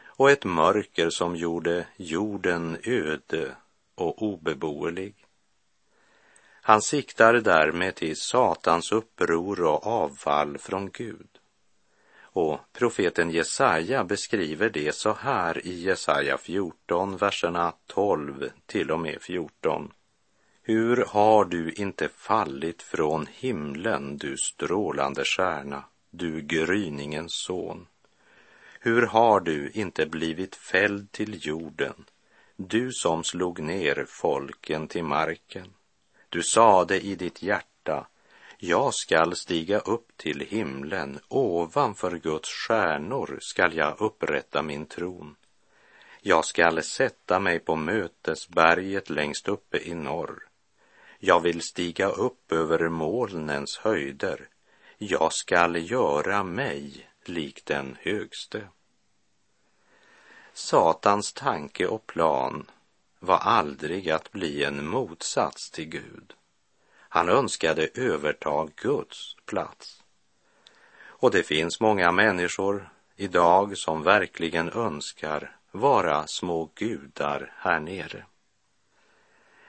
och 0.06 0.32
ett 0.32 0.46
mörker 0.46 1.10
som 1.10 1.36
gjorde 1.36 1.88
jorden 1.98 2.78
öde 2.84 3.56
och 3.96 4.22
obeboelig. 4.22 5.16
Han 6.62 6.82
siktar 6.82 7.34
därmed 7.34 7.96
till 7.96 8.18
Satans 8.18 8.92
uppror 8.92 9.62
och 9.62 9.88
avfall 9.88 10.58
från 10.58 10.90
Gud. 10.92 11.30
Och 12.20 12.60
profeten 12.74 13.32
Jesaja 13.32 14.04
beskriver 14.04 14.70
det 14.70 14.96
så 14.96 15.14
här 15.14 15.68
i 15.68 15.82
Jesaja 15.82 16.38
14, 16.38 17.18
verserna 17.18 17.74
12 17.88 18.50
till 18.66 18.92
och 18.92 19.00
med 19.00 19.22
14. 19.22 19.94
Hur 20.62 21.06
har 21.08 21.46
du 21.46 21.72
inte 21.72 22.10
fallit 22.10 22.82
från 22.82 23.28
himlen, 23.32 24.18
du 24.18 24.38
strålande 24.38 25.24
stjärna, 25.26 25.84
du 26.10 26.42
gryningens 26.42 27.34
son? 27.34 27.88
Hur 28.80 29.02
har 29.02 29.40
du 29.40 29.72
inte 29.74 30.06
blivit 30.06 30.56
fälld 30.56 31.12
till 31.12 31.48
jorden, 31.48 32.06
du 32.56 32.92
som 32.92 33.24
slog 33.24 33.60
ner 33.60 34.06
folken 34.08 34.88
till 34.88 35.04
marken? 35.04 35.74
Du 36.30 36.44
sade 36.44 37.02
i 37.02 37.16
ditt 37.16 37.44
hjärta, 37.44 38.08
jag 38.60 38.94
skall 38.94 39.36
stiga 39.36 39.80
upp 39.80 40.18
till 40.18 40.40
himlen, 40.40 41.20
ovanför 41.28 42.18
Guds 42.18 42.50
stjärnor 42.50 43.38
skall 43.42 43.76
jag 43.76 44.02
upprätta 44.02 44.62
min 44.62 44.86
tron. 44.86 45.36
Jag 46.22 46.46
skall 46.46 46.84
sätta 46.84 47.40
mig 47.40 47.60
på 47.60 47.76
mötesberget 47.76 49.10
längst 49.10 49.48
uppe 49.48 49.78
i 49.78 49.94
norr. 49.94 50.44
Jag 51.20 51.40
vill 51.40 51.62
stiga 51.62 52.08
upp 52.08 52.52
över 52.52 52.90
molnens 52.90 53.78
höjder. 53.78 54.48
Jag 55.00 55.34
skall 55.34 55.92
göra 55.92 56.44
mig 56.44 57.10
lik 57.26 57.66
den 57.66 57.98
högste. 58.02 58.68
Satans 60.54 61.34
tanke 61.34 61.88
och 61.88 62.08
plan 62.08 62.66
var 63.20 63.38
aldrig 63.38 64.10
att 64.10 64.32
bli 64.32 64.64
en 64.64 64.88
motsats 64.88 65.72
till 65.72 65.86
Gud. 65.86 66.34
Han 67.10 67.30
önskade 67.30 67.90
överta 67.94 68.68
Guds 68.76 69.36
plats. 69.46 70.04
Och 71.00 71.32
det 71.32 71.44
finns 71.44 71.80
många 71.80 72.12
människor 72.12 72.90
idag 73.16 73.78
som 73.78 74.04
verkligen 74.04 74.70
önskar 74.70 75.58
vara 75.72 76.28
små 76.28 76.72
gudar 76.76 77.54
här 77.58 77.80
nere. 77.80 78.26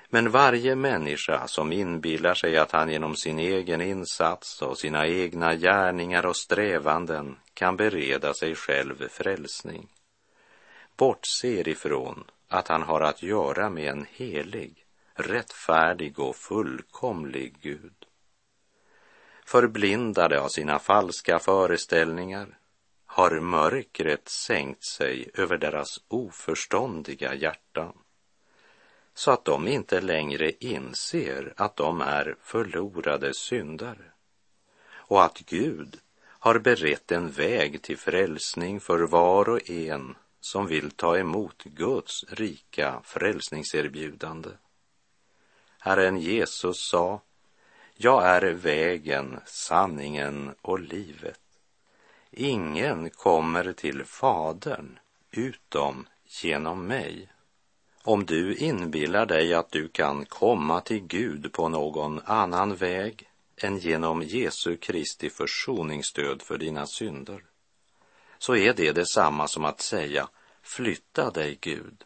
Men 0.09 0.31
varje 0.31 0.75
människa 0.75 1.49
som 1.49 1.73
inbillar 1.73 2.35
sig 2.35 2.57
att 2.57 2.73
han 2.73 2.91
genom 2.91 3.17
sin 3.17 3.39
egen 3.39 3.81
insats 3.81 4.63
och 4.63 4.79
sina 4.79 5.07
egna 5.07 5.55
gärningar 5.55 6.27
och 6.27 6.37
strävanden 6.37 7.37
kan 7.55 7.77
bereda 7.77 8.35
sig 8.35 8.55
själv 8.55 9.09
frälsning 9.09 9.89
bortser 10.99 11.69
ifrån 11.69 12.25
att 12.49 12.69
han 12.69 12.83
har 12.83 13.01
att 13.01 13.23
göra 13.23 13.71
med 13.71 13.91
en 13.91 14.07
helig, 14.11 14.87
rättfärdig 15.15 16.19
och 16.19 16.37
fullkomlig 16.37 17.55
Gud. 17.61 18.07
Förblindade 19.47 20.41
av 20.41 20.49
sina 20.49 20.79
falska 20.79 21.39
föreställningar 21.39 22.59
har 23.07 23.41
mörkret 23.41 24.29
sänkt 24.29 24.85
sig 24.85 25.31
över 25.35 25.59
deras 25.59 26.01
oförståndiga 26.09 27.35
hjärtan 27.35 27.93
så 29.19 29.31
att 29.31 29.45
de 29.45 29.69
inte 29.69 30.01
längre 30.01 30.53
inser 30.61 31.53
att 31.57 31.77
de 31.77 32.01
är 32.01 32.37
förlorade 32.43 33.35
syndare 33.35 34.13
och 34.91 35.25
att 35.25 35.39
Gud 35.39 35.99
har 36.23 36.59
berett 36.59 37.13
en 37.13 37.31
väg 37.31 37.83
till 37.83 37.99
frälsning 37.99 38.81
för 38.81 38.99
var 38.99 39.49
och 39.49 39.71
en 39.71 40.15
som 40.41 40.67
vill 40.67 40.91
ta 40.91 41.19
emot 41.19 41.65
Guds 41.65 42.25
rika 42.29 43.01
frälsningserbjudande. 43.05 44.51
Herren 45.79 46.19
Jesus 46.19 46.89
sa, 46.89 47.21
jag 47.95 48.25
är 48.25 48.43
vägen, 48.53 49.41
sanningen 49.47 50.55
och 50.63 50.81
livet. 50.81 51.41
Ingen 52.31 53.11
kommer 53.11 53.73
till 53.73 54.05
Fadern 54.05 54.99
utom 55.31 56.07
genom 56.43 56.87
mig. 56.87 57.29
Om 58.09 58.27
du 58.27 58.57
inbillar 58.57 59.27
dig 59.27 59.55
att 59.55 59.71
du 59.71 59.89
kan 59.89 60.25
komma 60.25 60.81
till 60.81 61.01
Gud 61.01 61.53
på 61.53 61.69
någon 61.69 62.21
annan 62.25 62.75
väg 62.75 63.29
än 63.57 63.79
genom 63.79 64.23
Jesu 64.23 64.77
Kristi 64.77 65.31
försoningsstöd 65.31 66.43
för 66.43 66.59
dina 66.59 66.87
synder, 66.87 67.45
så 68.39 68.57
är 68.57 68.75
det 68.75 68.93
detsamma 68.93 69.49
som 69.49 69.65
att 69.65 69.81
säga 69.81 70.29
Flytta 70.63 71.31
dig, 71.31 71.59
Gud. 71.61 72.05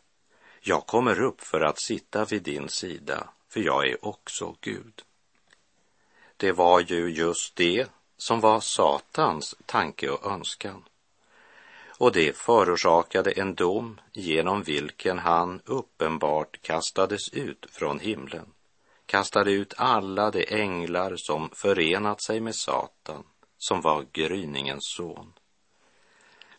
Jag 0.60 0.86
kommer 0.86 1.20
upp 1.20 1.40
för 1.40 1.60
att 1.60 1.82
sitta 1.82 2.24
vid 2.24 2.42
din 2.42 2.68
sida, 2.68 3.28
för 3.48 3.60
jag 3.60 3.88
är 3.88 4.04
också 4.04 4.56
Gud. 4.60 5.02
Det 6.36 6.52
var 6.52 6.80
ju 6.80 7.10
just 7.10 7.56
det 7.56 7.90
som 8.16 8.40
var 8.40 8.60
Satans 8.60 9.54
tanke 9.66 10.08
och 10.10 10.32
önskan 10.32 10.84
och 12.02 12.12
det 12.12 12.36
förorsakade 12.36 13.30
en 13.30 13.54
dom 13.54 14.00
genom 14.12 14.62
vilken 14.62 15.18
han 15.18 15.60
uppenbart 15.64 16.62
kastades 16.62 17.28
ut 17.32 17.66
från 17.70 17.98
himlen, 17.98 18.46
kastade 19.06 19.52
ut 19.52 19.74
alla 19.76 20.30
de 20.30 20.46
änglar 20.48 21.14
som 21.16 21.50
förenat 21.50 22.22
sig 22.22 22.40
med 22.40 22.54
Satan, 22.54 23.24
som 23.58 23.80
var 23.80 24.06
gryningens 24.12 24.94
son. 24.96 25.32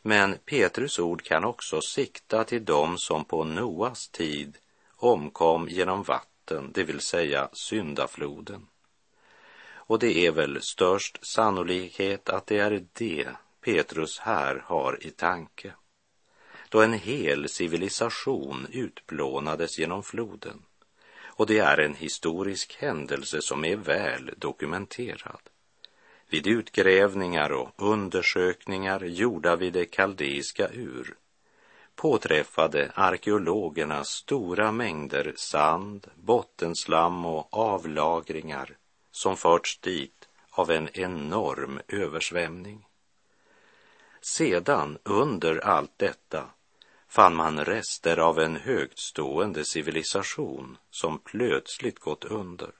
Men 0.02 0.38
Petrus 0.46 1.00
ord 1.00 1.24
kan 1.24 1.44
också 1.44 1.82
sikta 1.82 2.44
till 2.44 2.65
dem 2.65 2.98
som 2.98 3.26
på 3.26 3.44
Noas 3.44 4.10
tid 4.10 4.58
omkom 4.96 5.70
genom 5.70 6.04
vatten, 6.04 6.72
det 6.74 6.84
vill 6.84 7.02
säga 7.02 7.50
syndafloden. 7.54 8.67
Och 9.74 10.00
det 10.00 10.26
är 10.28 10.32
väl 10.32 10.62
störst 10.62 11.20
sannolikhet 11.36 12.30
att 12.30 12.48
det 12.48 12.60
är 12.60 12.86
det 12.94 13.30
Petrus 13.63 14.19
här 14.19 14.63
har 14.65 15.06
i 15.06 15.10
tanke. 15.10 15.73
Då 16.69 16.82
en 16.82 16.93
hel 16.93 17.49
civilisation 17.49 18.67
utplånades 18.71 19.80
genom 19.80 20.04
floden. 20.04 20.62
Och 21.23 21.47
det 21.47 21.60
är 21.60 21.78
en 21.78 21.95
historisk 21.95 22.78
händelse 22.80 23.41
som 23.41 23.65
är 23.65 23.76
väl 23.76 24.32
dokumenterad. 24.38 25.41
Vid 26.30 26.47
utgrävningar 26.47 27.52
och 27.52 27.69
undersökningar 27.78 29.04
gjorda 29.04 29.56
vid 29.56 29.73
det 29.73 29.86
kaldeiska 29.86 30.69
ur 30.69 31.15
påträffade 31.95 32.91
arkeologerna 32.95 34.04
stora 34.04 34.71
mängder 34.71 35.34
sand, 35.36 36.08
bottenslam 36.15 37.26
och 37.26 37.47
avlagringar 37.52 38.78
som 39.12 39.38
förts 39.38 39.80
dit 39.80 40.30
av 40.49 40.71
en 40.71 40.89
enorm 40.93 41.80
översvämning. 41.88 42.86
Sedan, 44.26 44.98
under 45.04 45.58
allt 45.58 45.98
detta, 45.98 46.50
fann 47.08 47.36
man 47.36 47.66
rester 47.66 48.18
av 48.18 48.40
en 48.40 48.56
högtstående 48.56 49.66
civilisation 49.66 50.78
som 50.90 51.20
plötsligt 51.20 52.00
gått 52.00 52.26
under. 52.26 52.72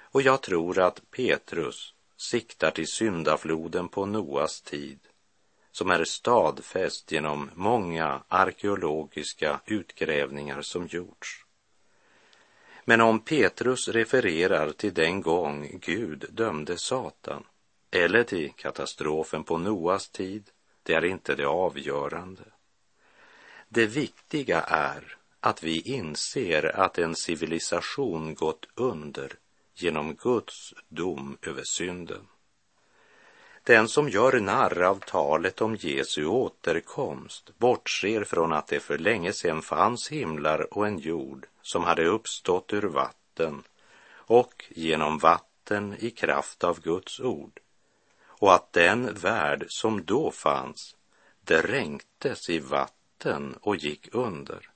Och 0.00 0.22
jag 0.22 0.42
tror 0.42 0.78
att 0.78 1.10
Petrus 1.10 1.94
siktar 2.16 2.70
till 2.70 2.86
syndafloden 2.86 3.88
på 3.88 4.06
Noas 4.06 4.62
tid, 4.62 4.98
som 5.72 5.90
är 5.90 6.04
stadfäst 6.04 7.12
genom 7.12 7.50
många 7.54 8.22
arkeologiska 8.28 9.60
utgrävningar 9.66 10.62
som 10.62 10.86
gjorts. 10.86 11.46
Men 12.84 13.00
om 13.00 13.20
Petrus 13.20 13.88
refererar 13.88 14.72
till 14.72 14.94
den 14.94 15.20
gång 15.20 15.78
Gud 15.80 16.24
dömde 16.30 16.78
Satan 16.78 17.44
eller 17.92 18.24
till 18.24 18.52
katastrofen 18.52 19.44
på 19.44 19.58
Noas 19.58 20.08
tid, 20.08 20.50
det 20.82 20.94
är 20.94 21.04
inte 21.04 21.34
det 21.34 21.46
avgörande. 21.46 22.42
Det 23.68 23.86
viktiga 23.86 24.60
är 24.60 25.16
att 25.40 25.62
vi 25.62 25.80
inser 25.80 26.80
att 26.80 26.98
en 26.98 27.16
civilisation 27.16 28.34
gått 28.34 28.66
under 28.74 29.32
genom 29.74 30.14
Guds 30.14 30.74
dom 30.88 31.38
över 31.42 31.62
synden. 31.64 32.28
Den 33.64 33.88
som 33.88 34.08
gör 34.08 34.40
narr 34.40 34.82
av 34.82 35.00
talet 35.06 35.60
om 35.60 35.76
Jesu 35.76 36.26
återkomst 36.26 37.58
bortser 37.58 38.24
från 38.24 38.52
att 38.52 38.66
det 38.66 38.80
för 38.80 38.98
länge 38.98 39.32
sedan 39.32 39.62
fanns 39.62 40.08
himlar 40.08 40.78
och 40.78 40.86
en 40.86 40.98
jord 40.98 41.46
som 41.62 41.84
hade 41.84 42.06
uppstått 42.06 42.72
ur 42.72 42.82
vatten 42.82 43.62
och 44.14 44.64
genom 44.68 45.18
vatten 45.18 45.96
i 45.98 46.10
kraft 46.10 46.64
av 46.64 46.80
Guds 46.80 47.20
ord 47.20 47.61
och 48.42 48.54
att 48.54 48.72
den 48.72 49.14
värld 49.14 49.64
som 49.68 50.04
då 50.04 50.30
fanns 50.30 50.96
dränktes 51.40 52.50
i 52.50 52.58
vatten 52.58 53.56
och 53.60 53.76
gick 53.76 54.14
under. 54.14 54.70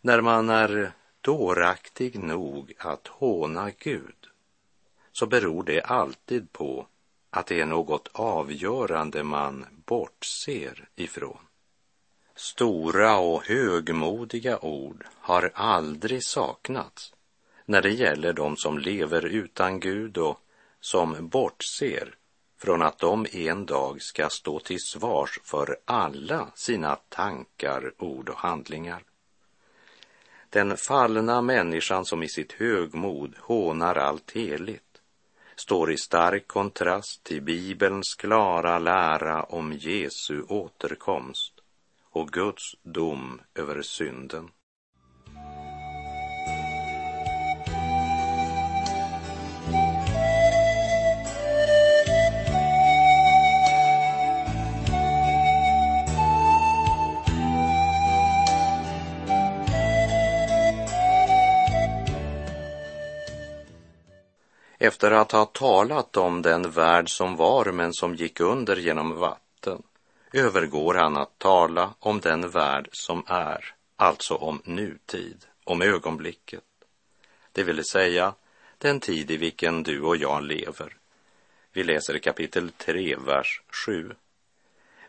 När 0.00 0.20
man 0.20 0.48
är 0.48 0.92
dåraktig 1.20 2.18
nog 2.18 2.74
att 2.78 3.06
håna 3.06 3.70
Gud 3.78 4.26
så 5.12 5.26
beror 5.26 5.62
det 5.62 5.82
alltid 5.82 6.52
på 6.52 6.86
att 7.30 7.46
det 7.46 7.60
är 7.60 7.66
något 7.66 8.08
avgörande 8.12 9.24
man 9.24 9.66
bortser 9.86 10.88
ifrån. 10.96 11.40
Stora 12.34 13.18
och 13.18 13.46
högmodiga 13.46 14.58
ord 14.58 15.04
har 15.16 15.50
aldrig 15.54 16.24
saknats 16.24 17.14
när 17.64 17.82
det 17.82 17.90
gäller 17.90 18.32
de 18.32 18.56
som 18.56 18.78
lever 18.78 19.26
utan 19.26 19.80
Gud 19.80 20.18
och 20.18 20.40
som 20.80 21.28
bortser 21.28 22.14
från 22.62 22.82
att 22.82 22.98
de 22.98 23.26
en 23.32 23.66
dag 23.66 24.02
ska 24.02 24.28
stå 24.28 24.60
till 24.60 24.80
svars 24.80 25.40
för 25.44 25.76
alla 25.84 26.48
sina 26.54 26.96
tankar, 26.96 27.92
ord 27.98 28.28
och 28.28 28.38
handlingar. 28.38 29.02
Den 30.50 30.76
fallna 30.76 31.42
människan 31.42 32.04
som 32.04 32.22
i 32.22 32.28
sitt 32.28 32.52
högmod 32.52 33.34
hånar 33.38 33.94
allt 33.94 34.30
heligt 34.30 35.00
står 35.56 35.92
i 35.92 35.96
stark 35.96 36.48
kontrast 36.48 37.24
till 37.24 37.42
Bibelns 37.42 38.14
klara 38.14 38.78
lära 38.78 39.42
om 39.42 39.72
Jesu 39.72 40.42
återkomst 40.42 41.52
och 42.10 42.28
Guds 42.28 42.76
dom 42.82 43.40
över 43.54 43.82
synden. 43.82 44.50
Efter 64.82 65.10
att 65.10 65.32
ha 65.32 65.44
talat 65.44 66.16
om 66.16 66.42
den 66.42 66.70
värld 66.70 67.10
som 67.10 67.36
var 67.36 67.72
men 67.72 67.92
som 67.92 68.14
gick 68.14 68.40
under 68.40 68.76
genom 68.76 69.18
vatten 69.18 69.82
övergår 70.32 70.94
han 70.94 71.16
att 71.16 71.38
tala 71.38 71.94
om 71.98 72.20
den 72.20 72.50
värld 72.50 72.88
som 72.92 73.24
är, 73.26 73.74
alltså 73.96 74.34
om 74.34 74.62
nutid, 74.64 75.46
om 75.64 75.82
ögonblicket. 75.82 76.64
Det 77.52 77.62
vill 77.62 77.84
säga 77.84 78.34
den 78.78 79.00
tid 79.00 79.30
i 79.30 79.36
vilken 79.36 79.82
du 79.82 80.00
och 80.00 80.16
jag 80.16 80.42
lever. 80.42 80.96
Vi 81.72 81.84
läser 81.84 82.18
kapitel 82.18 82.70
3, 82.70 83.16
vers 83.16 83.62
7. 83.86 84.14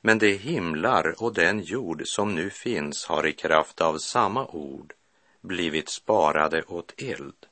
Men 0.01 0.19
de 0.19 0.37
himlar 0.37 1.23
och 1.23 1.33
den 1.33 1.59
jord 1.59 2.01
som 2.05 2.35
nu 2.35 2.49
finns 2.49 3.05
har 3.05 3.27
i 3.27 3.33
kraft 3.33 3.81
av 3.81 3.97
samma 3.97 4.45
ord 4.45 4.93
blivit 5.41 5.89
sparade 5.89 6.63
åt 6.63 6.93
eld 6.97 7.47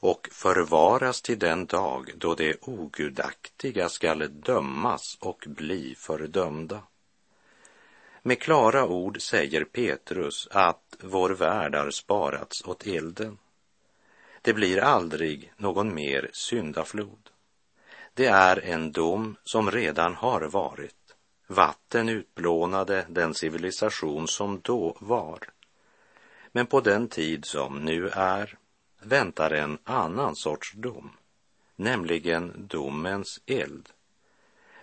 och 0.00 0.28
förvaras 0.32 1.22
till 1.22 1.38
den 1.38 1.66
dag 1.66 2.10
då 2.16 2.34
de 2.34 2.54
ogudaktiga 2.60 3.88
skall 3.88 4.40
dömas 4.40 5.18
och 5.20 5.44
bli 5.46 5.94
fördömda. 5.94 6.82
Med 8.22 8.40
klara 8.40 8.86
ord 8.86 9.22
säger 9.22 9.64
Petrus 9.64 10.48
att 10.50 10.96
vår 11.00 11.30
värld 11.30 11.74
har 11.74 11.90
sparats 11.90 12.64
åt 12.64 12.86
elden. 12.86 13.38
Det 14.42 14.52
blir 14.52 14.78
aldrig 14.78 15.52
någon 15.56 15.94
mer 15.94 16.30
syndaflod. 16.32 17.30
Det 18.14 18.26
är 18.26 18.64
en 18.64 18.92
dom 18.92 19.36
som 19.44 19.70
redan 19.70 20.14
har 20.14 20.40
varit. 20.40 20.94
Vatten 21.46 22.08
utplånade 22.08 23.06
den 23.08 23.34
civilisation 23.34 24.28
som 24.28 24.60
då 24.60 24.96
var. 25.00 25.38
Men 26.52 26.66
på 26.66 26.80
den 26.80 27.08
tid 27.08 27.44
som 27.44 27.84
nu 27.84 28.08
är 28.08 28.58
väntar 29.00 29.50
en 29.50 29.78
annan 29.84 30.36
sorts 30.36 30.72
dom, 30.72 31.10
nämligen 31.76 32.66
domens 32.68 33.40
eld. 33.46 33.88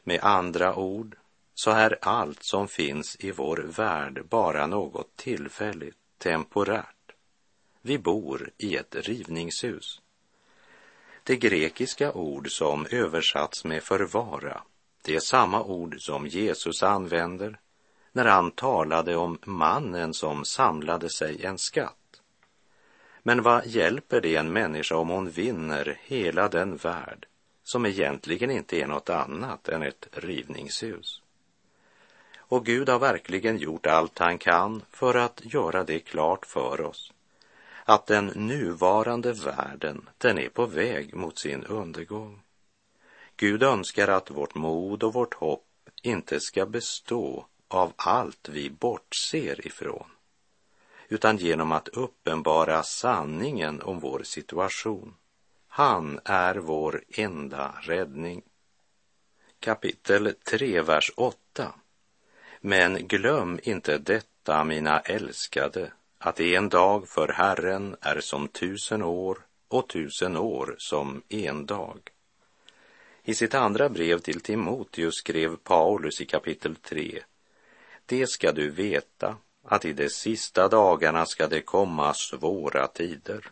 Med 0.03 0.19
andra 0.23 0.75
ord 0.75 1.17
så 1.53 1.71
är 1.71 1.97
allt 2.01 2.43
som 2.43 2.67
finns 2.67 3.15
i 3.19 3.31
vår 3.31 3.57
värld 3.57 4.25
bara 4.29 4.67
något 4.67 5.15
tillfälligt, 5.15 5.97
temporärt. 6.17 7.11
Vi 7.81 7.97
bor 7.97 8.49
i 8.57 8.75
ett 8.75 8.95
rivningshus. 8.95 10.01
Det 11.23 11.35
grekiska 11.35 12.13
ord 12.13 12.51
som 12.51 12.85
översatts 12.91 13.65
med 13.65 13.83
förvara, 13.83 14.61
det 15.01 15.15
är 15.15 15.19
samma 15.19 15.63
ord 15.63 15.95
som 15.99 16.27
Jesus 16.27 16.83
använder 16.83 17.59
när 18.11 18.25
han 18.25 18.51
talade 18.51 19.15
om 19.15 19.37
mannen 19.45 20.13
som 20.13 20.45
samlade 20.45 21.09
sig 21.09 21.45
en 21.45 21.57
skatt. 21.57 22.04
Men 23.27 23.41
vad 23.41 23.67
hjälper 23.67 24.21
det 24.21 24.35
en 24.35 24.53
människa 24.53 24.95
om 24.95 25.09
hon 25.09 25.29
vinner 25.29 25.99
hela 26.03 26.47
den 26.49 26.75
värld 26.77 27.27
som 27.63 27.85
egentligen 27.85 28.51
inte 28.51 28.81
är 28.81 28.87
något 28.87 29.09
annat 29.09 29.69
än 29.69 29.83
ett 29.83 30.07
rivningshus? 30.11 31.21
Och 32.37 32.65
Gud 32.65 32.89
har 32.89 32.99
verkligen 32.99 33.57
gjort 33.57 33.85
allt 33.85 34.19
han 34.19 34.37
kan 34.37 34.81
för 34.91 35.13
att 35.13 35.41
göra 35.43 35.83
det 35.83 35.99
klart 35.99 36.45
för 36.45 36.81
oss 36.81 37.13
att 37.83 38.05
den 38.05 38.25
nuvarande 38.25 39.33
världen, 39.33 40.09
den 40.17 40.39
är 40.39 40.49
på 40.49 40.65
väg 40.65 41.15
mot 41.15 41.39
sin 41.39 41.63
undergång. 41.63 42.41
Gud 43.37 43.63
önskar 43.63 44.07
att 44.07 44.31
vårt 44.31 44.55
mod 44.55 45.03
och 45.03 45.13
vårt 45.13 45.33
hopp 45.33 45.65
inte 46.01 46.39
ska 46.39 46.65
bestå 46.65 47.45
av 47.67 47.93
allt 47.95 48.49
vi 48.49 48.69
bortser 48.69 49.67
ifrån 49.67 50.14
utan 51.09 51.37
genom 51.37 51.71
att 51.71 51.87
uppenbara 51.87 52.83
sanningen 52.83 53.81
om 53.81 53.99
vår 53.99 54.23
situation. 54.23 55.13
Han 55.67 56.19
är 56.25 56.55
vår 56.55 57.03
enda 57.09 57.75
räddning. 57.81 58.41
Kapitel 59.59 60.33
3, 60.43 60.81
vers 60.81 61.11
8. 61.15 61.73
Men 62.61 63.07
glöm 63.07 63.59
inte 63.63 63.97
detta, 63.97 64.63
mina 64.63 64.99
älskade, 64.99 65.91
att 66.17 66.39
en 66.39 66.69
dag 66.69 67.09
för 67.09 67.27
Herren 67.27 67.95
är 68.01 68.19
som 68.19 68.47
tusen 68.47 69.03
år 69.03 69.37
och 69.67 69.89
tusen 69.89 70.37
år 70.37 70.75
som 70.77 71.21
en 71.29 71.65
dag. 71.65 71.99
I 73.23 73.33
sitt 73.33 73.53
andra 73.53 73.89
brev 73.89 74.19
till 74.19 74.41
Timoteus 74.41 75.15
skrev 75.15 75.55
Paulus 75.55 76.21
i 76.21 76.25
kapitel 76.25 76.75
3. 76.75 77.23
Det 78.05 78.29
ska 78.29 78.51
du 78.51 78.69
veta 78.69 79.37
att 79.65 79.85
i 79.85 79.93
de 79.93 80.09
sista 80.09 80.67
dagarna 80.67 81.25
ska 81.25 81.47
det 81.47 81.61
komma 81.61 82.13
svåra 82.13 82.87
tider. 82.87 83.51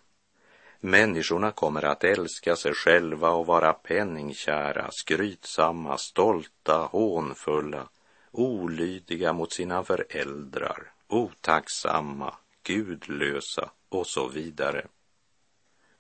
Människorna 0.80 1.52
kommer 1.52 1.86
att 1.86 2.04
älska 2.04 2.56
sig 2.56 2.74
själva 2.74 3.30
och 3.30 3.46
vara 3.46 3.74
penningkära, 3.74 4.90
skrytsamma, 4.92 5.98
stolta, 5.98 6.78
hånfulla, 6.92 7.88
olydiga 8.32 9.34
mot 9.34 9.54
sina 9.54 9.84
föräldrar, 9.84 10.92
otacksamma, 11.08 12.34
gudlösa 12.64 13.70
och 13.90 14.08
så 14.08 14.28
vidare. 14.28 14.88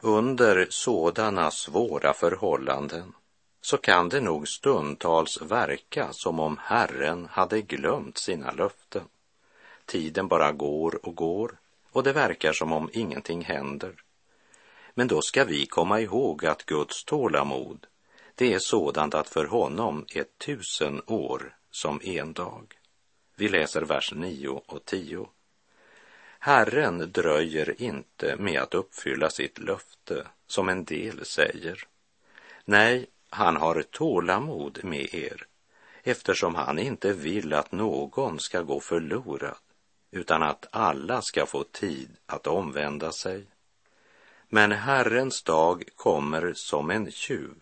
Under 0.02 0.67
sådana 0.69 1.52
svåra 1.52 2.13
förhållanden 2.13 3.13
så 3.62 3.78
kan 3.78 4.10
det 4.10 4.21
nog 4.21 4.47
stundtals 4.47 5.41
verka 5.41 6.08
som 6.12 6.39
om 6.39 6.60
Herren 6.62 7.28
hade 7.32 7.62
glömt 7.62 8.17
sina 8.17 8.52
löften. 8.52 9.04
Tiden 9.86 10.28
bara 10.28 10.52
går 10.52 11.06
och 11.06 11.15
går 11.15 11.58
och 11.91 12.04
det 12.04 12.13
verkar 12.13 12.54
som 12.54 12.72
om 12.72 12.89
ingenting 12.93 13.41
händer. 13.41 13.93
Men 14.93 15.08
då 15.08 15.22
ska 15.22 15.43
vi 15.43 15.65
komma 15.65 16.02
ihåg 16.02 16.46
att 16.46 16.65
Guds 16.65 17.04
tålamod, 17.04 17.88
det 18.36 18.54
är 18.54 18.60
sådant 18.60 19.13
att 19.13 19.30
för 19.30 19.46
honom 19.46 20.06
är 20.15 20.26
tusen 20.46 21.02
år 21.06 21.56
som 21.72 22.00
en 22.04 22.34
dag. 22.34 22.74
Vi 23.36 23.50
läser 23.50 23.82
vers 23.82 24.13
9 24.15 24.50
och 24.50 24.86
10. 24.86 25.28
Herren 26.39 27.12
dröjer 27.12 27.82
inte 27.82 28.36
med 28.39 28.62
att 28.62 28.74
uppfylla 28.74 29.30
sitt 29.30 29.60
löfte, 29.60 30.28
som 30.48 30.69
en 30.69 30.84
del 30.84 31.26
säger. 31.26 31.88
Nej, 32.65 33.06
han 33.30 33.56
har 33.56 33.82
tålamod 33.82 34.80
med 34.84 35.13
er, 35.13 35.48
eftersom 36.04 36.56
han 36.56 36.80
inte 36.80 37.13
vill 37.13 37.54
att 37.54 37.72
någon 37.72 38.39
ska 38.39 38.62
gå 38.62 38.80
förlorad, 38.80 39.58
utan 40.13 40.43
att 40.43 40.67
alla 40.71 41.21
ska 41.21 41.45
få 41.45 41.63
tid 41.63 42.10
att 42.26 42.47
omvända 42.47 43.12
sig. 43.12 43.45
Men 44.49 44.71
Herrens 44.71 45.43
dag 45.43 45.84
kommer 45.95 46.54
som 46.56 46.91
en 46.91 47.12
tjuv 47.12 47.56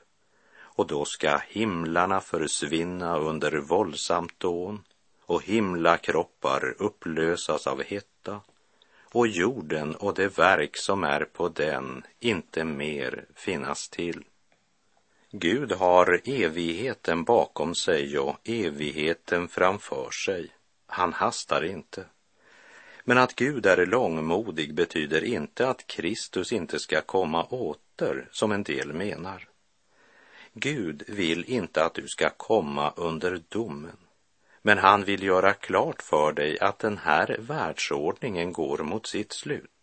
och 0.60 0.88
då 0.88 1.06
ska 1.06 1.38
himlarna 1.48 2.22
försvinna 2.22 3.18
under 3.18 3.58
våldsamt 3.58 4.40
dån 4.40 4.84
och 5.26 5.44
himlakroppar 5.44 6.76
upplösas 6.78 7.68
av 7.68 7.84
hetta 7.84 8.42
och 9.04 9.28
jorden 9.28 9.96
och 9.96 10.14
det 10.14 10.38
verk 10.38 10.78
som 10.78 11.04
är 11.04 11.26
på 11.26 11.50
den 11.50 12.04
inte 12.20 12.64
mer 12.64 13.26
finnas 13.36 13.90
till. 13.90 14.24
Gud 15.32 15.72
har 15.72 16.22
evigheten 16.26 17.24
bakom 17.24 17.76
sig 17.76 18.20
och 18.20 18.38
evigheten 18.44 19.48
framför 19.48 20.10
sig. 20.12 20.52
Han 20.88 21.14
hastar 21.14 21.66
inte. 21.66 22.06
Men 23.04 23.18
att 23.18 23.36
Gud 23.36 23.66
är 23.66 23.86
långmodig 23.86 24.74
betyder 24.74 25.24
inte 25.24 25.70
att 25.70 25.88
Kristus 25.88 26.54
inte 26.54 26.80
ska 26.80 27.02
komma 27.02 27.44
åter, 27.44 28.30
som 28.32 28.52
en 28.52 28.64
del 28.64 28.94
menar. 28.94 29.48
Gud 30.54 31.04
vill 31.08 31.44
inte 31.44 31.86
att 31.86 31.94
du 31.94 32.08
ska 32.08 32.30
komma 32.30 32.94
under 32.96 33.42
domen, 33.50 33.98
men 34.62 34.78
han 34.78 35.04
vill 35.04 35.24
göra 35.24 35.54
klart 35.54 36.02
för 36.02 36.34
dig 36.34 36.60
att 36.60 36.80
den 36.80 36.98
här 36.98 37.38
världsordningen 37.40 38.54
går 38.54 38.78
mot 38.78 39.08
sitt 39.08 39.34
slut 39.34 39.82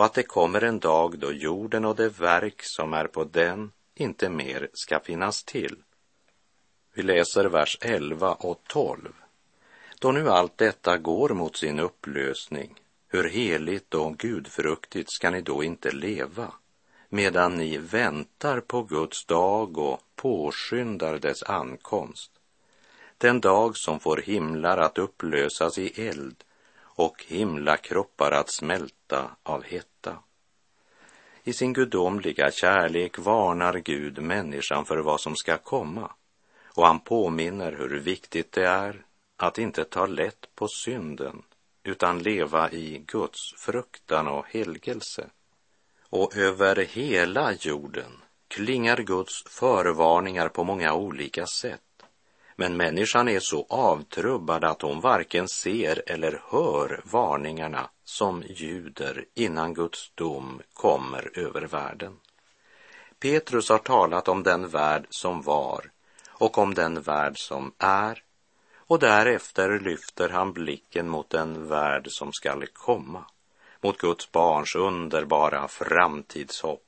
och 0.00 0.04
att 0.04 0.14
det 0.14 0.22
kommer 0.22 0.64
en 0.64 0.78
dag 0.78 1.18
då 1.18 1.32
jorden 1.32 1.84
och 1.84 1.96
det 1.96 2.08
verk 2.08 2.62
som 2.62 2.94
är 2.94 3.06
på 3.06 3.24
den 3.24 3.72
inte 3.94 4.28
mer 4.28 4.68
ska 4.72 5.00
finnas 5.00 5.44
till. 5.44 5.76
Vi 6.94 7.02
läser 7.02 7.44
vers 7.44 7.78
11 7.80 8.34
och 8.34 8.60
12. 8.66 9.12
Då 10.00 10.12
nu 10.12 10.28
allt 10.28 10.58
detta 10.58 10.98
går 10.98 11.28
mot 11.28 11.56
sin 11.56 11.80
upplösning, 11.80 12.74
hur 13.08 13.28
heligt 13.28 13.94
och 13.94 14.18
gudfruktigt 14.18 15.12
ska 15.12 15.30
ni 15.30 15.40
då 15.40 15.64
inte 15.64 15.90
leva, 15.90 16.52
medan 17.08 17.54
ni 17.54 17.78
väntar 17.78 18.60
på 18.60 18.82
Guds 18.82 19.24
dag 19.24 19.78
och 19.78 20.00
påskyndar 20.16 21.18
dess 21.18 21.42
ankomst. 21.42 22.30
Den 23.18 23.40
dag 23.40 23.76
som 23.76 24.00
får 24.00 24.16
himlar 24.16 24.78
att 24.78 24.98
upplösas 24.98 25.78
i 25.78 26.08
eld 26.08 26.44
och 26.80 27.24
himlakroppar 27.28 28.32
att 28.32 28.54
smälta 28.54 29.30
av 29.42 29.62
hetta. 29.62 30.16
I 31.44 31.52
sin 31.52 31.72
gudomliga 31.72 32.50
kärlek 32.50 33.18
varnar 33.18 33.74
Gud 33.74 34.22
människan 34.22 34.84
för 34.84 34.98
vad 34.98 35.20
som 35.20 35.36
ska 35.36 35.58
komma 35.58 36.10
och 36.64 36.86
han 36.86 37.00
påminner 37.00 37.72
hur 37.72 38.00
viktigt 38.00 38.52
det 38.52 38.66
är 38.66 39.04
att 39.42 39.58
inte 39.58 39.84
ta 39.84 40.06
lätt 40.06 40.54
på 40.54 40.68
synden 40.68 41.42
utan 41.82 42.22
leva 42.22 42.70
i 42.70 43.04
Guds 43.06 43.54
fruktan 43.56 44.28
och 44.28 44.46
helgelse. 44.48 45.26
Och 46.10 46.36
över 46.36 46.76
hela 46.76 47.52
jorden 47.52 48.12
klingar 48.48 48.96
Guds 48.96 49.42
förvarningar 49.46 50.48
på 50.48 50.64
många 50.64 50.94
olika 50.94 51.46
sätt. 51.46 51.80
Men 52.56 52.76
människan 52.76 53.28
är 53.28 53.40
så 53.40 53.66
avtrubbad 53.68 54.64
att 54.64 54.82
hon 54.82 55.00
varken 55.00 55.48
ser 55.48 56.02
eller 56.06 56.42
hör 56.50 57.00
varningarna 57.04 57.90
som 58.04 58.42
ljuder 58.48 59.24
innan 59.34 59.74
Guds 59.74 60.12
dom 60.14 60.62
kommer 60.72 61.38
över 61.38 61.62
världen. 61.62 62.16
Petrus 63.20 63.68
har 63.68 63.78
talat 63.78 64.28
om 64.28 64.42
den 64.42 64.68
värld 64.68 65.06
som 65.10 65.42
var 65.42 65.90
och 66.28 66.58
om 66.58 66.74
den 66.74 67.02
värld 67.02 67.38
som 67.38 67.72
är 67.78 68.22
och 68.90 68.98
därefter 68.98 69.80
lyfter 69.80 70.28
han 70.28 70.52
blicken 70.52 71.08
mot 71.08 71.30
den 71.30 71.68
värld 71.68 72.06
som 72.10 72.32
skall 72.32 72.66
komma, 72.66 73.24
mot 73.80 73.98
Guds 73.98 74.32
barns 74.32 74.74
underbara 74.74 75.68
framtidshopp. 75.68 76.84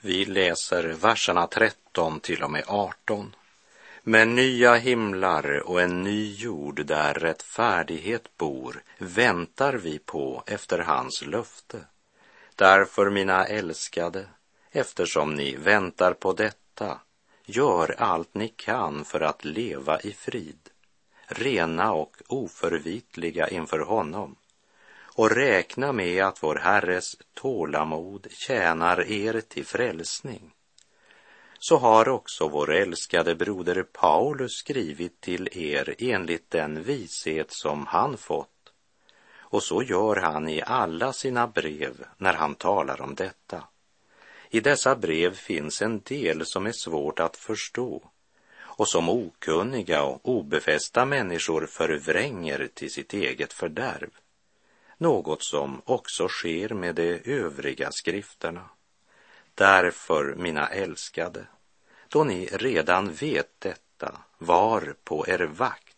Vi 0.00 0.24
läser 0.24 0.82
verserna 0.82 1.46
13 1.46 2.20
till 2.20 2.42
och 2.42 2.50
med 2.50 2.64
18. 2.66 3.36
Med 4.02 4.28
nya 4.28 4.74
himlar 4.74 5.68
och 5.68 5.80
en 5.82 6.02
ny 6.02 6.34
jord 6.34 6.86
där 6.86 7.14
rättfärdighet 7.14 8.36
bor 8.36 8.82
väntar 8.98 9.72
vi 9.72 9.98
på 9.98 10.42
efter 10.46 10.78
hans 10.78 11.22
löfte. 11.26 11.78
Därför, 12.54 13.10
mina 13.10 13.46
älskade, 13.46 14.26
eftersom 14.70 15.34
ni 15.34 15.56
väntar 15.56 16.12
på 16.12 16.32
detta, 16.32 17.00
gör 17.44 17.94
allt 17.98 18.34
ni 18.34 18.48
kan 18.48 19.04
för 19.04 19.20
att 19.20 19.44
leva 19.44 20.00
i 20.00 20.12
frid, 20.12 20.70
rena 21.26 21.92
och 21.92 22.16
oförvitliga 22.26 23.48
inför 23.48 23.78
honom 23.78 24.36
och 25.16 25.30
räkna 25.30 25.92
med 25.92 26.24
att 26.24 26.42
vår 26.42 26.56
Herres 26.56 27.16
tålamod 27.34 28.26
tjänar 28.30 29.10
er 29.10 29.40
till 29.40 29.66
frälsning 29.66 30.52
så 31.58 31.76
har 31.76 32.08
också 32.08 32.48
vår 32.48 32.74
älskade 32.74 33.34
broder 33.34 33.82
Paulus 33.82 34.52
skrivit 34.52 35.20
till 35.20 35.48
er 35.52 35.94
enligt 35.98 36.50
den 36.50 36.82
vishet 36.82 37.46
som 37.50 37.86
han 37.86 38.16
fått. 38.16 38.72
Och 39.38 39.62
så 39.62 39.82
gör 39.82 40.16
han 40.16 40.48
i 40.48 40.62
alla 40.62 41.12
sina 41.12 41.46
brev 41.46 42.04
när 42.18 42.32
han 42.32 42.54
talar 42.54 43.00
om 43.00 43.14
detta. 43.14 43.64
I 44.50 44.60
dessa 44.60 44.96
brev 44.96 45.34
finns 45.34 45.82
en 45.82 46.00
del 46.00 46.46
som 46.46 46.66
är 46.66 46.72
svårt 46.72 47.20
att 47.20 47.36
förstå 47.36 48.02
och 48.76 48.88
som 48.88 49.08
okunniga 49.08 50.02
och 50.02 50.20
obefästa 50.28 51.04
människor 51.04 51.66
förvränger 51.66 52.68
till 52.74 52.90
sitt 52.90 53.12
eget 53.12 53.52
fördärv. 53.52 54.10
Något 54.98 55.42
som 55.42 55.82
också 55.84 56.28
sker 56.28 56.68
med 56.68 56.94
de 56.94 57.20
övriga 57.24 57.92
skrifterna. 57.92 58.70
Därför, 59.54 60.34
mina 60.34 60.68
älskade, 60.68 61.46
då 62.08 62.24
ni 62.24 62.46
redan 62.46 63.12
vet 63.12 63.50
detta, 63.58 64.18
var 64.38 64.94
på 65.04 65.28
er 65.28 65.38
vakt, 65.38 65.96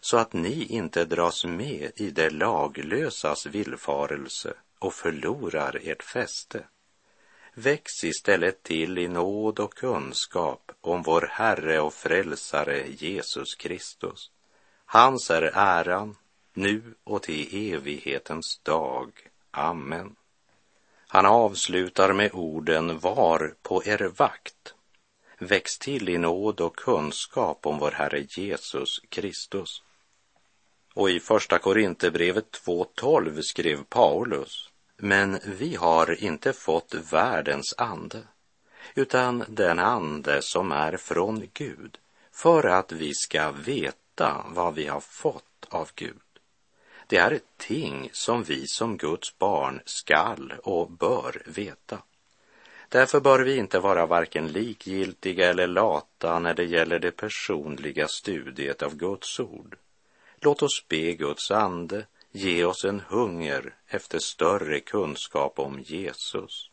så 0.00 0.16
att 0.16 0.32
ni 0.32 0.64
inte 0.64 1.04
dras 1.04 1.44
med 1.44 1.92
i 1.96 2.10
det 2.10 2.30
laglösas 2.30 3.46
villfarelse 3.46 4.54
och 4.78 4.94
förlorar 4.94 5.80
ert 5.82 6.02
fäste. 6.02 6.64
Väx 7.58 8.04
istället 8.04 8.62
till 8.62 8.98
i 8.98 9.08
nåd 9.08 9.60
och 9.60 9.74
kunskap 9.74 10.72
om 10.80 11.02
vår 11.02 11.28
Herre 11.32 11.80
och 11.80 11.94
Frälsare 11.94 12.88
Jesus 12.88 13.54
Kristus. 13.54 14.30
Hans 14.84 15.30
är 15.30 15.42
äran, 15.54 16.16
nu 16.52 16.94
och 17.04 17.22
till 17.22 17.72
evighetens 17.74 18.58
dag. 18.58 19.12
Amen. 19.50 20.16
Han 21.08 21.26
avslutar 21.26 22.12
med 22.12 22.30
orden 22.32 22.98
var 22.98 23.54
på 23.62 23.84
er 23.84 24.12
vakt. 24.16 24.74
Väx 25.38 25.78
till 25.78 26.08
i 26.08 26.18
nåd 26.18 26.60
och 26.60 26.76
kunskap 26.76 27.66
om 27.66 27.78
vår 27.78 27.90
Herre 27.90 28.26
Jesus 28.28 29.00
Kristus. 29.08 29.82
Och 30.94 31.10
i 31.10 31.20
Första 31.20 31.58
Korinthierbrevet 31.58 32.60
2.12 32.66 33.42
skrev 33.42 33.84
Paulus, 33.84 34.68
men 34.98 35.38
vi 35.44 35.74
har 35.74 36.24
inte 36.24 36.52
fått 36.52 36.94
världens 36.94 37.74
ande, 37.78 38.22
utan 38.94 39.44
den 39.48 39.78
ande 39.78 40.42
som 40.42 40.72
är 40.72 40.96
från 40.96 41.48
Gud, 41.54 41.98
för 42.32 42.64
att 42.64 42.92
vi 42.92 43.14
ska 43.14 43.50
veta 43.50 44.44
vad 44.48 44.74
vi 44.74 44.86
har 44.86 45.00
fått 45.00 45.66
av 45.68 45.90
Gud. 45.94 46.20
Det 47.06 47.16
är 47.16 47.30
ett 47.30 47.56
ting 47.56 48.10
som 48.12 48.42
vi 48.42 48.66
som 48.66 48.96
Guds 48.96 49.38
barn 49.38 49.80
skall 49.84 50.54
och 50.62 50.90
bör 50.90 51.42
veta. 51.46 51.98
Därför 52.88 53.20
bör 53.20 53.40
vi 53.40 53.56
inte 53.56 53.78
vara 53.78 54.06
varken 54.06 54.48
likgiltiga 54.48 55.50
eller 55.50 55.66
lata 55.66 56.38
när 56.38 56.54
det 56.54 56.64
gäller 56.64 56.98
det 56.98 57.10
personliga 57.10 58.08
studiet 58.08 58.82
av 58.82 58.96
Guds 58.96 59.40
ord. 59.40 59.76
Låt 60.40 60.62
oss 60.62 60.84
be 60.88 61.12
Guds 61.12 61.50
ande 61.50 62.06
ge 62.32 62.64
oss 62.64 62.84
en 62.84 63.00
hunger 63.00 63.74
efter 63.86 64.18
större 64.18 64.80
kunskap 64.80 65.58
om 65.58 65.80
Jesus. 65.80 66.70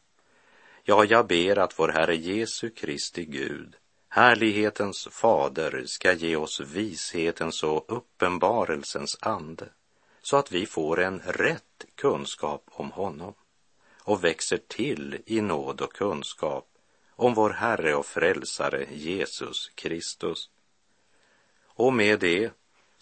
Ja, 0.83 1.05
jag 1.05 1.27
ber 1.27 1.57
att 1.57 1.79
vår 1.79 1.89
Herre 1.89 2.15
Jesu 2.15 2.69
Kristi 2.69 3.25
Gud, 3.25 3.75
härlighetens 4.09 5.07
fader, 5.11 5.83
ska 5.85 6.13
ge 6.13 6.35
oss 6.35 6.59
vishetens 6.59 7.63
och 7.63 7.85
uppenbarelsens 7.87 9.17
ande 9.21 9.69
så 10.21 10.37
att 10.37 10.51
vi 10.51 10.65
får 10.65 11.01
en 11.01 11.19
rätt 11.19 11.85
kunskap 11.95 12.63
om 12.67 12.91
honom 12.91 13.33
och 14.01 14.23
växer 14.23 14.57
till 14.57 15.21
i 15.25 15.41
nåd 15.41 15.81
och 15.81 15.93
kunskap 15.93 16.67
om 17.15 17.33
vår 17.33 17.49
Herre 17.49 17.95
och 17.95 18.05
Frälsare 18.05 18.87
Jesus 18.91 19.71
Kristus. 19.75 20.49
Och 21.65 21.93
med 21.93 22.19
det 22.19 22.51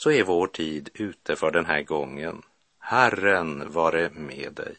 så 0.04 0.12
är 0.12 0.24
vår 0.24 0.48
tid 0.48 0.90
ute 0.94 1.36
för 1.36 1.52
den 1.52 1.66
här 1.66 1.84
gången. 1.84 2.42
Herren 2.80 3.72
vare 3.72 4.10
med 4.10 4.54
dig. 4.54 4.76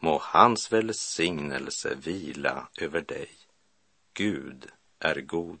Må 0.00 0.18
hans 0.22 0.72
välsignelse 0.72 1.94
vila 1.94 2.68
över 2.80 3.00
dig. 3.00 3.28
Gud 4.14 4.66
är 4.98 5.20
god. 5.20 5.60